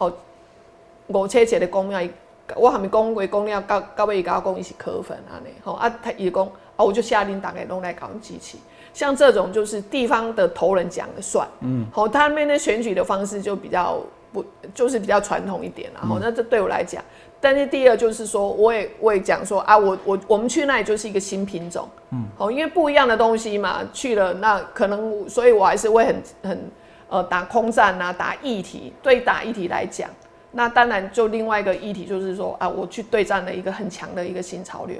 [0.00, 0.12] 哦，
[1.06, 2.00] 五车节的公庙。
[2.56, 6.44] 我还没讲过，讲了到到尾伊甲我讲伊是科粉安尼，吼啊，他伊讲
[6.74, 8.58] 啊，我就下令大概拢来搞机器。
[8.92, 14.00] 像这种就是地方的头人讲了算，嗯，好，他们的选举的方式就比较
[14.32, 14.44] 不，
[14.74, 17.00] 就是比较传统一点，然后那这对我来讲，
[17.40, 26.70] 但是第二就是说，我也我也讲说啊，我我我们去那里就是一个新品种，嗯，好，因为不一样的东西嘛，去了那可能，所以我还是会很很
[27.10, 30.08] 呃打空战啊，打议题，对打议题来讲。
[30.52, 34.96] 那当然，就另外一个议题就是说啊，我去对战了一个很强的一个新潮流。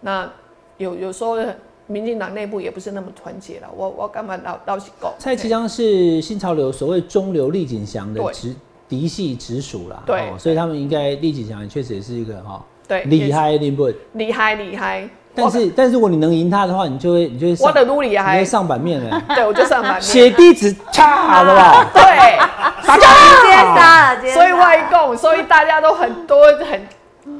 [0.00, 0.30] 那
[0.76, 1.38] 有有时候，
[1.86, 3.68] 民进党内部也不是那么团结了。
[3.74, 5.14] 我我干嘛老老是搞？
[5.18, 8.54] 蔡其昌是新潮流所谓中流厉景祥的直
[8.88, 10.02] 嫡系直属啦。
[10.04, 13.56] 对，所以他们应该厉景祥确实也是一个哈，对，厉害？
[13.56, 15.08] 厉害厉害。
[15.40, 19.22] 但是，但如果你能赢他的话，你就会，你就会，我的努力还，你会上版面了。
[19.34, 20.02] 对，我就上版面。
[20.02, 21.86] 写地址，差了吧？
[21.92, 22.38] 对，
[22.82, 24.32] 直接杀了。
[24.32, 26.86] 所以外公，所以大家都很多很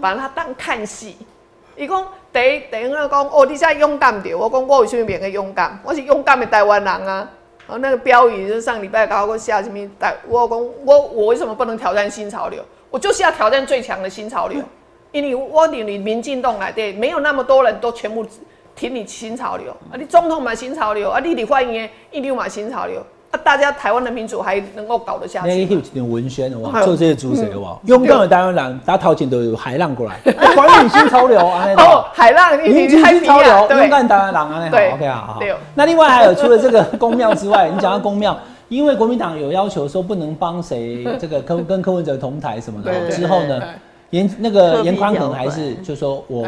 [0.00, 1.16] 把他当看戏。
[1.76, 4.36] 伊讲第一第一个讲，哦，你在勇敢点。
[4.38, 5.78] 我讲我为什么变个勇敢？
[5.82, 7.28] 我是勇敢的台湾人啊。
[7.66, 12.62] 然后那个标语就是上礼拜搞过下什么台，我讲我我为什么不能挑战新潮流？
[12.90, 14.60] 我就是要挑战最强的新潮流。
[15.12, 18.24] 因为我领你民进党来对，没有那么多人都全部
[18.76, 19.98] 挺你新潮流啊！
[19.98, 21.20] 你总统嘛新潮流啊！
[21.22, 23.38] 你你欢迎一定嘛新潮流啊！
[23.44, 25.48] 大家台湾的民主还能够搞得下去？
[25.48, 30.16] 那有一点文宣哇，做这些主持哇，勇敢的台湾人打头前都有海浪过来，
[30.56, 31.66] 欢迎新潮流啊！
[31.76, 34.68] 哦，海浪，你新潮流，勇敢台湾人啊！
[34.70, 35.40] 对，OK 啊，好。
[35.74, 38.38] 那另外还有除了这个公庙之外， 你讲到公庙，
[38.68, 43.60] 因为国民党有要求说不能帮谁这个跟跟柯文哲同台什么的，之后呢？
[44.10, 46.46] 严那个严宽恒还是就说我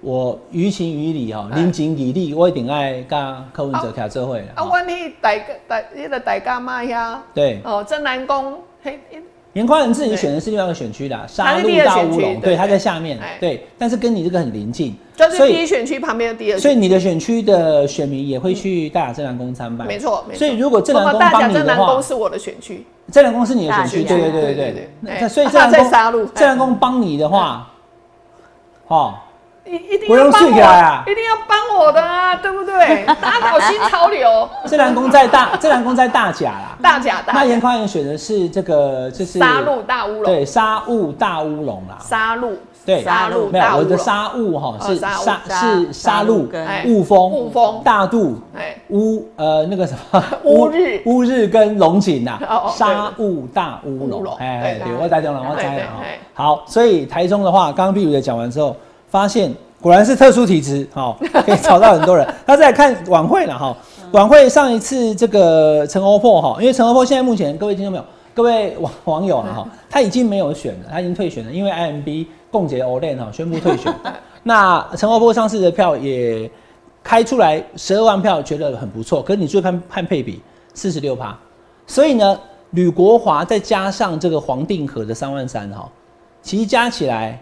[0.00, 5.30] 我于情于理哈，临情以力，我一定爱跟柯文哲开这会啊，我去大
[5.68, 7.60] 大迄个大家妈呀，对。
[7.64, 8.58] 哦，真南宫
[9.54, 27.70] 严宽仁自己选的是另外一个选区的沙鹿大乌龙，对，他在下面，对，但是跟你这个很临近，就是第一选区旁边的第二，所以你的选区的选民也会去大雅镇南宫参拜，没错，所以如果镇南宫帮你的话，是我的选区，镇南宫是你的选区，对对对对对，那所以镇南宫正南宫帮你的话，
[28.88, 29.14] 哦。
[29.64, 30.50] 一一定要帮我，
[31.10, 33.04] 一定要帮我的啊，对不对？
[33.20, 34.48] 打倒新潮流。
[34.66, 36.76] 自然宫在大，自然宫在大甲啦。
[36.82, 37.32] 大甲大。
[37.32, 40.24] 那严宽仁选的是这个，就是杀戮大乌龙。
[40.24, 41.98] 对，杀雾大乌龙啦。
[42.00, 42.50] 杀戮。
[42.84, 46.50] 对，杀戮没有我的杀雾哈是杀是沙鹿
[46.84, 52.40] 雾峰雾峰大肚哎乌呃那个什么 乌日乌日跟龙井呐
[52.74, 56.02] 杀雾大乌龙哎对我猜中了我猜了哈
[56.34, 58.74] 好所以台中的话刚刚碧如姐讲完之后。
[59.12, 62.26] 发现果然是特殊体质，好， 可以找到很多人。
[62.46, 63.76] 他在看晚会了哈，
[64.12, 73.94] 晚会上一次这个陈欧珀哈，因为陈欧珀现在目前各位听众朋友、各位网网友啊哈，他已经没有选了，他已经退选了，因为 IMB 共结 Olen 哈宣布退选。
[74.42, 76.50] 那陈欧珀上市的票也
[77.04, 79.20] 开出来十二万票，觉得很不错。
[79.22, 80.40] 可是你最看判配比
[80.72, 81.38] 四十六趴，
[81.86, 82.40] 所以呢，
[82.70, 85.86] 吕国华再加上这个黄定和的三万三哈，
[86.40, 87.38] 其实加起来。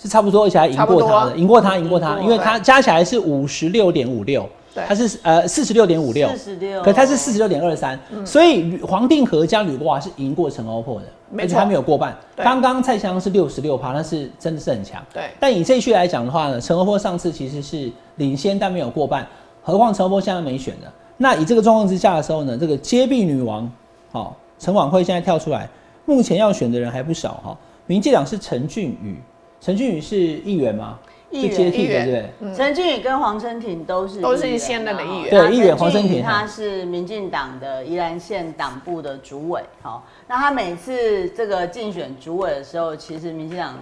[0.00, 4.48] 是差不多，而且还赢过他的，赢过他，赢过他，因为他加起来是五十六点五六，
[4.86, 12.16] 他是呃四十六点五六，四十六，可他是四十六点二三，所以黄定和加吕国华是赢过陈欧珀的，而且他没有过半。
[12.36, 15.04] 刚刚蔡香是六十六趴，那是真的是很强。
[15.12, 19.26] 对，但以这一区来讲的话呢，陈欧珀上次其实是领先，但没有过半，
[19.64, 20.86] 何况陈欧珀现在没选的。
[21.16, 23.68] 那以这个状况之下的时候呢，这个接臂女王，
[24.12, 25.68] 好，陈婉慧现在跳出来，
[26.04, 27.58] 目前要选的人还不少哈。
[27.86, 29.20] 民进党是陈俊宇。
[29.60, 30.98] 陈俊宇是议员吗？
[31.30, 32.54] 议员，接替的，对不对？
[32.54, 35.30] 陈俊宇跟黄春庭都是都是现任的议员。
[35.30, 39.62] 对，议员黄春庭，他是民进党的宜兰县党部的主委。
[39.82, 43.74] 好，那他每次这个竞选主委的时候，其实民进党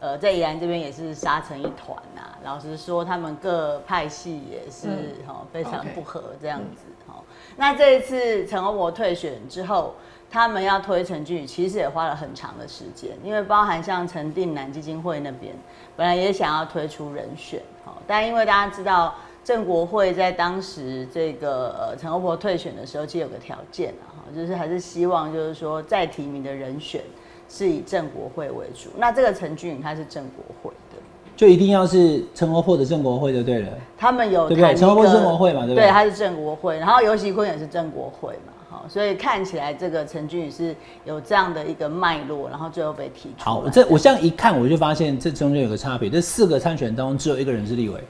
[0.00, 2.22] 呃在宜兰这边也是杀成一团呐。
[2.42, 4.88] 老实说，他们各派系也是
[5.26, 6.84] 哈非常不合这样子。
[7.06, 7.22] 好，
[7.56, 9.94] 那这一次陈欧博退选之后。
[10.34, 15.54] 他们要推陈俊宇，其实也花了很长的时间，因为包含像陈定南基金会那边
[15.96, 19.14] 本来也想要推出人选，好，但因为大家知道
[19.44, 23.94] 郑国会在当时这个呃陈欧婆退选的时候，其实有个条件
[24.34, 27.00] 就是还是希望就是说再提名的人选
[27.48, 28.90] 是以郑国会为主。
[28.96, 31.00] 那这个陈俊宇他是郑国会的，
[31.36, 33.68] 就一定要是陈欧婆的郑国会就对了。
[33.96, 34.74] 他们有对不对？
[34.74, 35.84] 陈欧婆是郑国会嘛，对不对？
[35.84, 38.52] 对，他是郑国会，然后尤喜坤也是郑国会嘛。
[38.88, 43.44] 所以看起来这个陈俊宇是有这样的一个脉络，然后最后被提出。
[43.44, 48.00] 好，这我这样一看，我就发现这中间有个差别，这四个参选当中只有一个人是立委。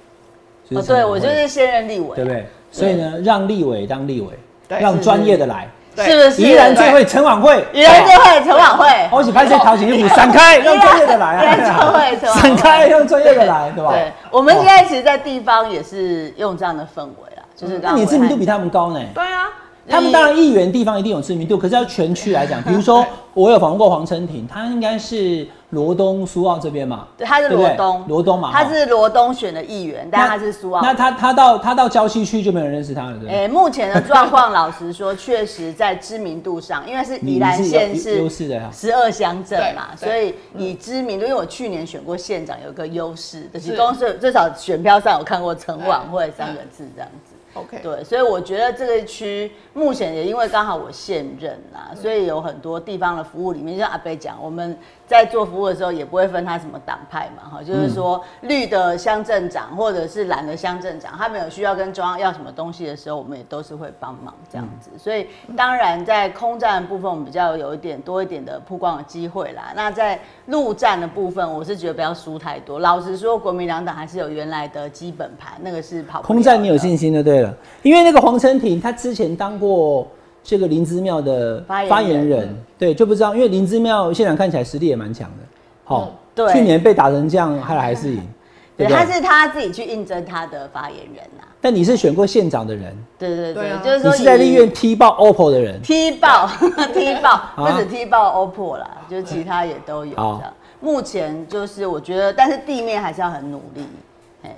[0.70, 2.46] 哦，对，我就是现任立委，对不对？
[2.70, 4.28] 所以呢，让立委当立委，
[4.66, 6.40] 让专业的来，是不是？
[6.40, 11.54] 宜然最会陈晚会，宜然最会陈晚会，我一起拍些讨喜衣服，闪开，让专业的来啊！
[11.54, 13.92] 最会闪开，让专业的来，对吧？
[13.92, 19.00] 对，我们现在其实，在地方也是用这样的氛围啊，就是那你知名度比他们高呢？
[19.14, 19.48] 对啊。
[19.88, 23.04] 他们当然议员地方一定有知名度，可是要全区来讲， 比如说
[23.34, 30.80] 我有访问过黄成庭，他应该是罗东苏澳这边嘛，对，他是罗东，罗东嘛，他是罗东选的议员，但他是苏澳。
[30.82, 43.74] 那他他到他到郊区去就没有人认识他了，对哎，目前的状况，老实说，确实在知名度上，因为是宜兰县是优势的十二乡镇嘛，所以以知名度，因为我去年选过县长，有个优势，就是。
[43.76, 47.33] 公司至少选票上有看过陈晚会三个字这样子。
[47.54, 54.78] OK，对，所以我觉得这个区目前也因为刚好我现任啊，所以有很多地方的服务里面，像阿贝讲，我们。
[55.06, 64.90] 在做服务的时候，也不会分他什么党派嘛，哈，就是说绿的乡镇长或者是蓝的乡镇长，他们有需要跟中央要什么东西的时候，我们也都是会帮忙这样子。
[64.96, 69.72] 所以当然在空战部分，我们比较有一点多一点的曝光的机会啦。
[69.76, 72.78] 那在陆战的部分，我是觉得不要输太多。
[72.78, 76.22] 老实说，国民两党还是有原来的基本盘，那个是跑。
[76.22, 80.08] 空战你有信心的，对了，因为那个黄成庭他之前当过。
[80.44, 85.44] 这个林芝庙的发言人，对，就不知道，因为林芝庙现场看起来实力也蛮强的，
[85.84, 88.20] 好，对，去年被打成这样，还还是赢，
[88.76, 91.44] 对，他是他自己去应征他的发言人呐。
[91.62, 96.46] 但你是选过县长的人，对对对，就是说你是在立院踢爆 OPPO 的人，踢爆
[96.92, 100.42] 踢爆，不止踢爆 OPPO 啦，就是其他也都有。
[100.80, 103.86] 目前就是我觉得，但是地面还是要很努力。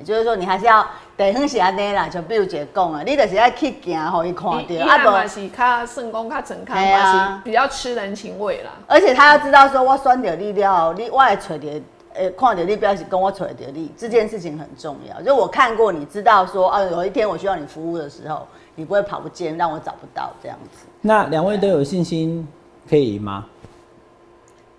[0.04, 5.12] 就是说，你还是要地方是安尼啦，就比如姐讲啊，你就是要去行，互伊看到。
[5.12, 8.70] 啊，不是较顺公较正康，是比较吃人情味啦。
[8.86, 11.82] 而且他要知道说，我选着你了，你我会找着，
[12.14, 15.20] 诶，看到你，表示跟我揣着你，这件事情很重要。
[15.22, 20.86] 就我看过，你知道说，啊，有一天我需要你服务的时候，你不会跑不见，让我找不到这样子。
[21.00, 22.46] 那两位都有信心
[22.88, 23.44] 可以赢吗？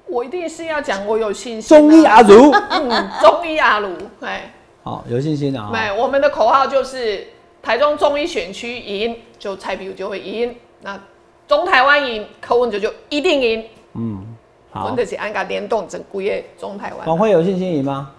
[0.09, 1.77] 我一定是要讲我有信心。
[1.77, 3.89] 中医阿如，嗯，中医阿如，
[4.21, 4.49] 哎，
[4.87, 5.69] 好，有信心的啊。
[5.69, 7.27] 没，我们的口号就是
[7.61, 10.55] 台中中医选区赢，就蔡比如就会赢。
[10.81, 10.97] 那
[11.45, 13.65] 中台湾赢，柯文哲就一定赢。
[13.95, 14.23] 嗯，
[14.71, 14.87] 好。
[14.87, 17.05] 或者是按个联动整个月中台湾。
[17.05, 18.11] 王辉有信心赢吗？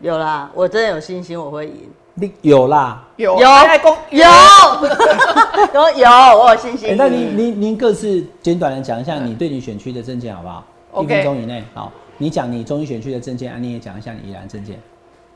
[0.00, 1.88] 有啦，我真的有信心我会赢。
[2.14, 3.46] 你有啦，有有有
[4.10, 6.96] 有 有，我有信心。
[6.96, 10.64] 那您您您各自简短的讲一下你对你选区的证件好不好？
[11.04, 14.80] 一分钟以内，好，你讲你中医选区的证件，啊，你也讲一下你宜兰证件。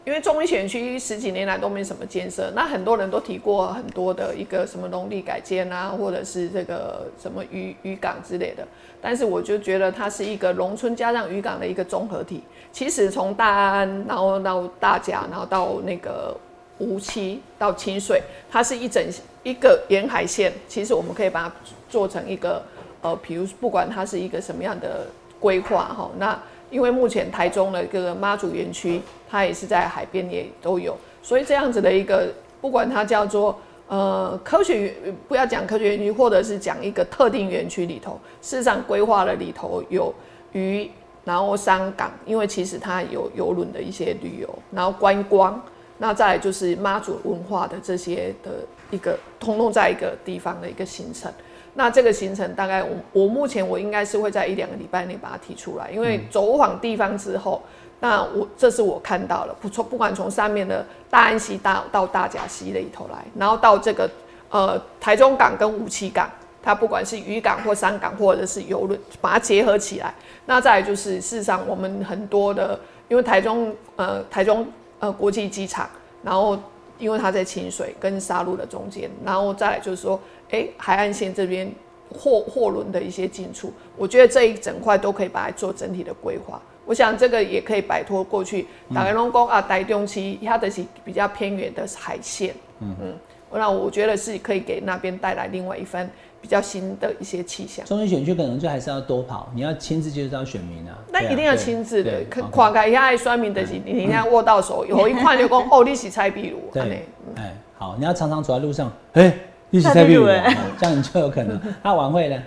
[0.04, 8.66] 因为中医选区十几年来都没什么建设，那很多人都提过很多的一个什么农地改建啊，或者是这个什么渔渔港之类的，
[9.00, 12.42] 但是我就觉得它是一个农村加上渔港的一个综合体。
[12.72, 16.36] 其实从大安，然后到大甲，然后到那个
[16.78, 19.04] 无期到清水，它是一整
[19.42, 20.52] 一个沿海线。
[20.66, 21.54] 其实我们可以把它
[21.88, 22.62] 做成一个
[23.02, 25.06] 呃，比如不管它是一个什么样的。
[25.40, 26.38] 规划哈，那
[26.68, 32.28] 因为目前台中的这个妈祖园区，它也是在海边也都有，所以这样子的一个，
[32.60, 33.56] 不管它叫做
[33.86, 34.94] 呃科学园，
[35.28, 40.12] 不要讲科学园区，或者是讲一个特定园区里头，事实上规划了里头有
[40.52, 40.90] 鱼，
[41.24, 45.62] 然后商港，因为其实它有游轮的一些旅游，然后观光，
[45.98, 48.50] 那再来就是妈祖文化的这些的
[48.90, 51.32] 一个，通通在一个地方的一个行程。
[51.74, 57.62] 那这个行程大概我我目前我应该是会在一两个礼拜内把它提出来，因为走访地方之后，
[58.00, 64.10] 那我这是我看到了，不从不管从上面的大安溪大到大甲溪里头来，然后到这个
[64.50, 66.28] 呃台中港跟武器港，
[66.62, 70.14] 它不管是渔港或山港或者是游轮，把它结合起来。
[70.46, 72.78] 那再来就是事实上我们很多的，
[73.08, 74.66] 因为台中呃台中
[74.98, 75.88] 呃国际机场，
[76.22, 76.58] 然后
[76.98, 80.20] 因为它在清水跟沙鹿的中间，然后再来就是说。
[80.52, 81.72] 哎，海岸线这边
[82.12, 86.60] 货货轮的一些进出，我觉得这一整块都可以把它做整体的规划。
[86.90, 92.52] 我想这个也可以摆脱过去打开龙宫啊，台中期它的是比较偏远的海线。
[92.80, 93.14] 嗯嗯，
[93.52, 96.10] 那我觉得是可以给那边带来另外一番
[96.42, 97.86] 比较新的一些气象。
[97.86, 100.98] 中心选区可能就还是要多跑，你要亲自接触到选民啊。
[101.12, 106.58] 那一定要亲自的，跨开一下酸民的你你要握到手，有一块就讲 哦，你是蔡壁如。
[106.72, 109.32] 对，哎，好，你要常常走在路上，哎。
[109.72, 111.56] 一起在比武，这样你就有可能。
[111.80, 112.42] 那晚会呢？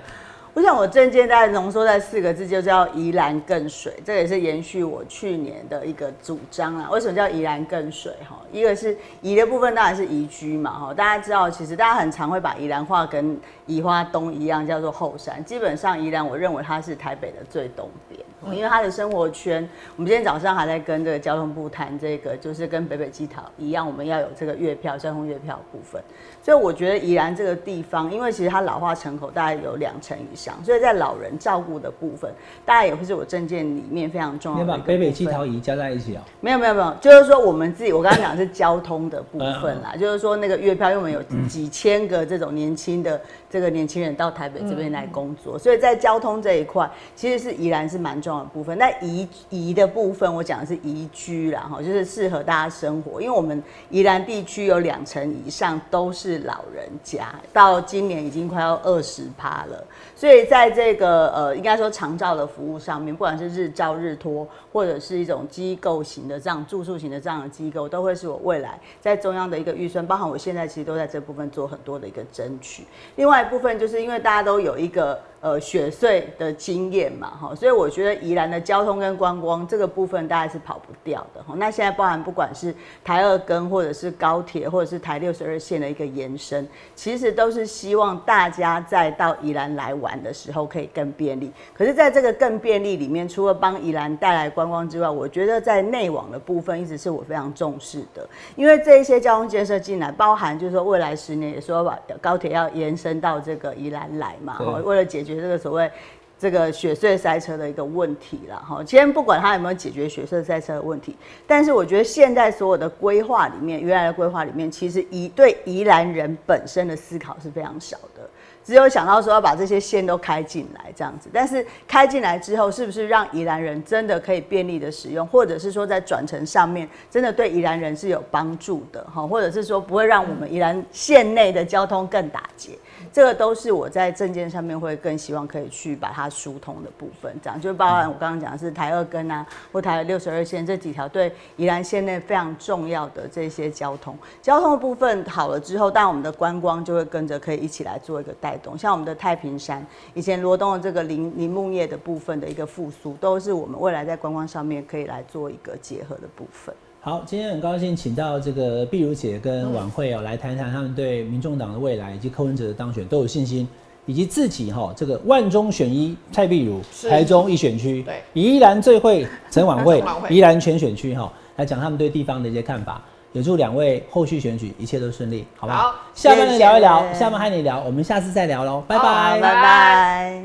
[0.55, 3.91] 我想我证件大概浓缩在四个字，就叫“宜兰更水”。
[4.05, 6.87] 这也是延续我去年的一个主张啦。
[6.91, 8.13] 为什么叫“宜兰更水”？
[8.29, 10.71] 哈，一个是宜的部分，当然是宜居嘛。
[10.71, 13.35] 哈，大家知道，其实大家很常会把宜兰话跟
[13.65, 15.43] 宜花东一样，叫做后山。
[15.43, 18.21] 基本上，宜兰我认为它是台北的最东边。
[18.51, 26.03] 因为它的生活圈，我们今天早上还在跟这个交通部谈这个，就是跟北北基桃一样，我们要有这个月票，交通月票部分。
[26.43, 32.29] 所以我觉得宜兰这个地方，因为其实它老化城口大概有两成以上，所以在老人照顾的部分，
[32.65, 34.63] 大概也会是我证件里面非常重要的。
[34.65, 36.23] 你把北北基桃仪加在一起啊？
[36.41, 48.77] 没有没有没有，就是说我们自己，我刚刚讲是交通的部分啦，就是说那个月票，因为我们有几千个这种年轻的这个年轻人到台北这边来工作，所以在交通这一块，其实是宜兰是蛮重要的部分。
[48.77, 53.21] 那宜宜的部分，我讲的是宜居啦，哈，就是适合大家生活。
[53.21, 59.85] 因为我们宜兰地区有两成以上都是老人家，到今年已经快要二十趴了。
[60.23, 72.85] 所以在这个呃，应该说长照的服务上面，不管是日照日托，或者是一种机构型的这样住宿型的这样的机构，都会是我未来在中央的一个预算，包含我现在其实都在这部分做很多的一个争取。
[73.17, 75.19] 另外一部分就是因为大家都有一个。
[75.43, 81.53] 呃，雪隧的经验嘛，哈，所以我觉得宜兰的交通跟观光这个部分大概是跑不掉的哈。
[81.57, 86.65] 那现在包含不管是台二根，或者是高铁，或者是台六十二线的一个延伸，
[86.95, 91.51] 其实都是希望大家在到宜兰来玩的时候可以更便利。
[91.73, 105.33] 可是，在这个更便利里面，除了帮宜兰带来观光之外，我觉得在内网的部分一直是我非常重视的，因为这一些交通建设进来，包含就是说未来十年也说把高铁要延伸到这个宜兰来嘛，哈，为了解决。
[105.43, 105.91] 这个所谓
[106.39, 118.29] 这个雪隧塞车的一个问题了哈，先不管它有没有解决雪隧塞车的问题，但是我觉得现在所有的规划里面，原来的规划里面，其实宜对宜兰人本身的思考是非常少的，
[118.63, 132.71] 只有想到说要把这些线都开进来这样子，但是开进来之后，是不是让宜兰人真的可以便利的使用，或者是说在转乘上面真的对宜兰人是有帮助的哈，或者是说不会让我们宜兰县内的交通更打结？
[133.11, 148.77] 这个都是我在证件上面会更希望可以去把它疏通的部分，这样就包含我刚刚讲的是台二根啊，或台六十二线这几条对宜兰县内非常重要的这些交通，交通的部分好了之后，当然我们的观光就会跟着可以一起来做一个带带动。
[148.77, 149.83] 像我们的太平山，
[150.13, 156.73] 以前罗东的这个林林木业的部分的一个复苏，都是我们未来在观光上面可以来做一个结合的部分。
[157.05, 163.67] 好，今天很高兴请到这个碧如姐跟晚会哦，来谈谈他们对民众党的未来以及柯文哲的当选都有信心，
[164.05, 166.79] 以及自己哈这个万中选一蔡碧如，
[167.09, 170.01] 台中一选区，对，宜兰最会陈晚会，
[170.33, 173.01] 宜兰全选区哈，来讲他们对地方的一些看法，
[173.33, 175.93] 也祝两位后续选举一切都顺利，好不好？
[176.13, 180.41] 下班聊一聊，下班和你聊，我们下次再聊喽，拜拜，拜拜。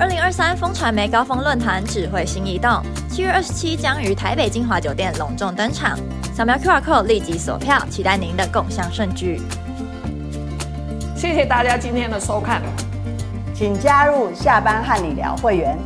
[0.00, 2.70] 二零二三风传媒高峰论坛智慧新移动，
[3.10, 5.98] 七月二十七将于台北金华酒店隆重登场。
[6.32, 9.42] 扫描 QR code 立即锁票，期待您的共享盛举。
[11.16, 12.62] 谢谢大家今天的收看，
[13.52, 15.76] 请加入下班和你聊会员。